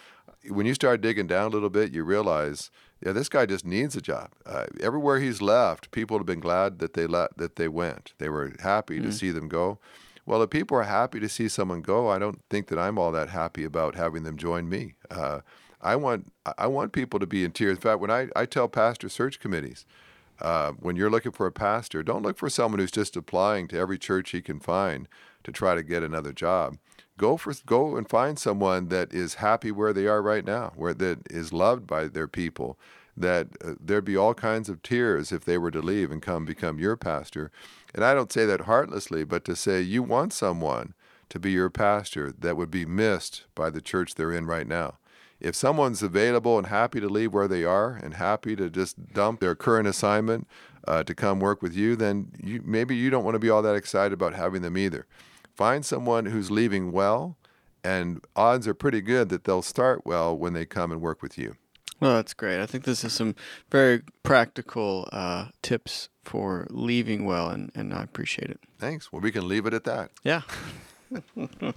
when 0.49 0.65
you 0.65 0.73
start 0.73 0.99
digging 0.99 1.27
down 1.27 1.47
a 1.47 1.49
little 1.49 1.69
bit, 1.69 1.93
you 1.93 2.03
realize, 2.03 2.69
yeah, 3.05 3.13
this 3.13 3.29
guy 3.29 3.45
just 3.45 3.65
needs 3.65 3.95
a 3.95 4.01
job. 4.01 4.31
Uh, 4.45 4.65
everywhere 4.81 5.19
he's 5.19 5.41
left, 5.41 5.91
people 5.91 6.17
have 6.17 6.25
been 6.25 6.41
glad 6.41 6.79
that 6.79 6.93
they 6.93 7.07
let 7.07 7.37
that 7.37 7.55
they 7.55 7.69
went. 7.69 8.13
They 8.17 8.29
were 8.29 8.53
happy 8.59 8.99
to 8.99 9.11
see 9.11 9.31
them 9.31 9.47
go. 9.47 9.79
Well, 10.25 10.41
if 10.41 10.49
people 10.49 10.77
are 10.77 10.83
happy 10.83 11.19
to 11.19 11.27
see 11.27 11.49
someone 11.49 11.81
go, 11.81 12.09
I 12.09 12.17
don't 12.17 12.41
think 12.49 12.67
that 12.67 12.79
I'm 12.79 12.97
all 12.97 13.11
that 13.11 13.29
happy 13.29 13.63
about 13.65 13.95
having 13.95 14.23
them 14.23 14.37
join 14.37 14.69
me. 14.69 14.95
Uh, 15.11 15.41
I 15.81 15.97
want 15.97 16.31
I 16.57 16.67
want 16.67 16.93
people 16.93 17.19
to 17.19 17.27
be 17.27 17.43
in 17.43 17.51
tears. 17.51 17.77
In 17.77 17.81
fact, 17.81 17.99
when 17.99 18.11
I, 18.11 18.29
I 18.35 18.45
tell 18.45 18.69
pastor 18.69 19.09
search 19.09 19.39
committees, 19.39 19.85
uh, 20.39 20.71
when 20.71 20.95
you're 20.95 21.09
looking 21.09 21.33
for 21.33 21.45
a 21.45 21.51
pastor, 21.51 22.03
don't 22.03 22.23
look 22.23 22.37
for 22.37 22.49
someone 22.49 22.79
who's 22.79 22.91
just 22.91 23.17
applying 23.17 23.67
to 23.67 23.77
every 23.77 23.97
church 23.97 24.31
he 24.31 24.41
can 24.41 24.59
find 24.59 25.09
to 25.43 25.51
try 25.51 25.75
to 25.75 25.83
get 25.83 26.03
another 26.03 26.31
job. 26.31 26.77
Go 27.17 27.35
for 27.35 27.53
go 27.65 27.97
and 27.97 28.09
find 28.09 28.39
someone 28.39 28.87
that 28.87 29.13
is 29.13 29.35
happy 29.35 29.71
where 29.71 29.93
they 29.93 30.07
are 30.07 30.21
right 30.21 30.45
now, 30.45 30.71
where 30.75 30.93
that 30.93 31.19
is 31.29 31.51
loved 31.51 31.85
by 31.85 32.07
their 32.07 32.27
people. 32.27 32.79
That 33.15 33.49
uh, 33.63 33.73
there'd 33.79 34.05
be 34.05 34.17
all 34.17 34.33
kinds 34.33 34.69
of 34.69 34.81
tears 34.81 35.31
if 35.31 35.45
they 35.45 35.57
were 35.57 35.71
to 35.71 35.81
leave 35.81 36.11
and 36.11 36.21
come 36.21 36.45
become 36.45 36.79
your 36.79 36.97
pastor. 36.97 37.51
And 37.93 38.03
I 38.03 38.13
don't 38.13 38.31
say 38.31 38.45
that 38.45 38.61
heartlessly, 38.61 39.23
but 39.23 39.45
to 39.45 39.55
say 39.55 39.81
you 39.81 40.01
want 40.01 40.33
someone 40.33 40.93
to 41.29 41.39
be 41.39 41.51
your 41.51 41.69
pastor 41.69 42.31
that 42.31 42.57
would 42.57 42.71
be 42.71 42.85
missed 42.85 43.45
by 43.53 43.69
the 43.69 43.81
church 43.81 44.15
they're 44.15 44.31
in 44.31 44.45
right 44.45 44.67
now 44.67 44.97
if 45.43 45.55
someone's 45.55 46.01
available 46.01 46.57
and 46.57 46.67
happy 46.67 47.01
to 47.01 47.09
leave 47.09 47.33
where 47.33 47.49
they 47.49 47.65
are 47.65 47.99
and 48.01 48.13
happy 48.15 48.55
to 48.55 48.69
just 48.69 49.13
dump 49.13 49.41
their 49.41 49.53
current 49.53 49.87
assignment 49.87 50.47
uh, 50.87 51.03
to 51.03 51.13
come 51.13 51.41
work 51.41 51.61
with 51.61 51.75
you, 51.75 51.97
then 51.97 52.31
you, 52.41 52.61
maybe 52.65 52.95
you 52.95 53.09
don't 53.09 53.25
want 53.25 53.35
to 53.35 53.39
be 53.39 53.49
all 53.49 53.61
that 53.61 53.75
excited 53.75 54.13
about 54.13 54.33
having 54.33 54.61
them 54.61 54.77
either. 54.77 55.05
Find 55.53 55.85
someone 55.85 56.27
who's 56.27 56.49
leaving 56.49 56.93
well, 56.93 57.37
and 57.83 58.23
odds 58.37 58.67
are 58.67 58.73
pretty 58.73 59.01
good 59.01 59.27
that 59.29 59.43
they'll 59.43 59.61
start 59.61 60.05
well 60.05 60.35
when 60.35 60.53
they 60.53 60.65
come 60.65 60.91
and 60.93 61.01
work 61.01 61.21
with 61.21 61.37
you. 61.37 61.55
Well, 62.03 62.15
that's 62.15 62.33
great. 62.33 62.59
I 62.59 62.65
think 62.65 62.83
this 62.83 63.05
is 63.05 63.13
some 63.13 63.33
very 63.71 64.01
practical 64.23 65.07
uh, 65.13 65.45
tips 65.61 66.09
for 66.25 66.67
leaving 66.69 67.23
well, 67.23 67.47
and, 67.47 67.71
and 67.75 67.93
I 67.93 68.03
appreciate 68.03 68.49
it. 68.49 68.59
Thanks. 68.77 69.13
Well, 69.13 69.21
we 69.21 69.31
can 69.31 69.47
leave 69.47 69.65
it 69.65 69.73
at 69.73 69.85
that. 69.85 70.11
Yeah. 70.21 70.41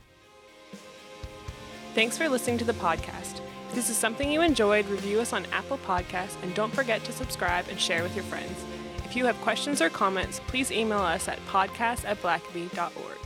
Thanks 1.95 2.19
for 2.19 2.29
listening 2.29 2.59
to 2.59 2.65
the 2.65 2.73
podcast. 2.73 3.41
If 3.69 3.77
this 3.77 3.89
is 3.89 3.97
something 3.97 4.29
you 4.29 4.43
enjoyed, 4.43 4.89
review 4.89 5.21
us 5.21 5.33
on 5.33 5.47
Apple 5.53 5.79
Podcasts 5.79 6.43
and 6.43 6.53
don't 6.57 6.75
forget 6.75 7.05
to 7.05 7.13
subscribe 7.13 7.69
and 7.69 7.81
share 7.81 8.03
with 8.03 8.17
your 8.17 8.25
friends. 8.25 8.65
If 9.05 9.15
you 9.15 9.27
have 9.27 9.41
questions 9.43 9.81
or 9.81 9.91
comments, 9.91 10.41
please 10.49 10.73
email 10.73 10.99
us 10.99 11.29
at 11.29 11.39
podcast 11.47 12.05
at 12.05 12.21
blackaby.org. 12.21 13.26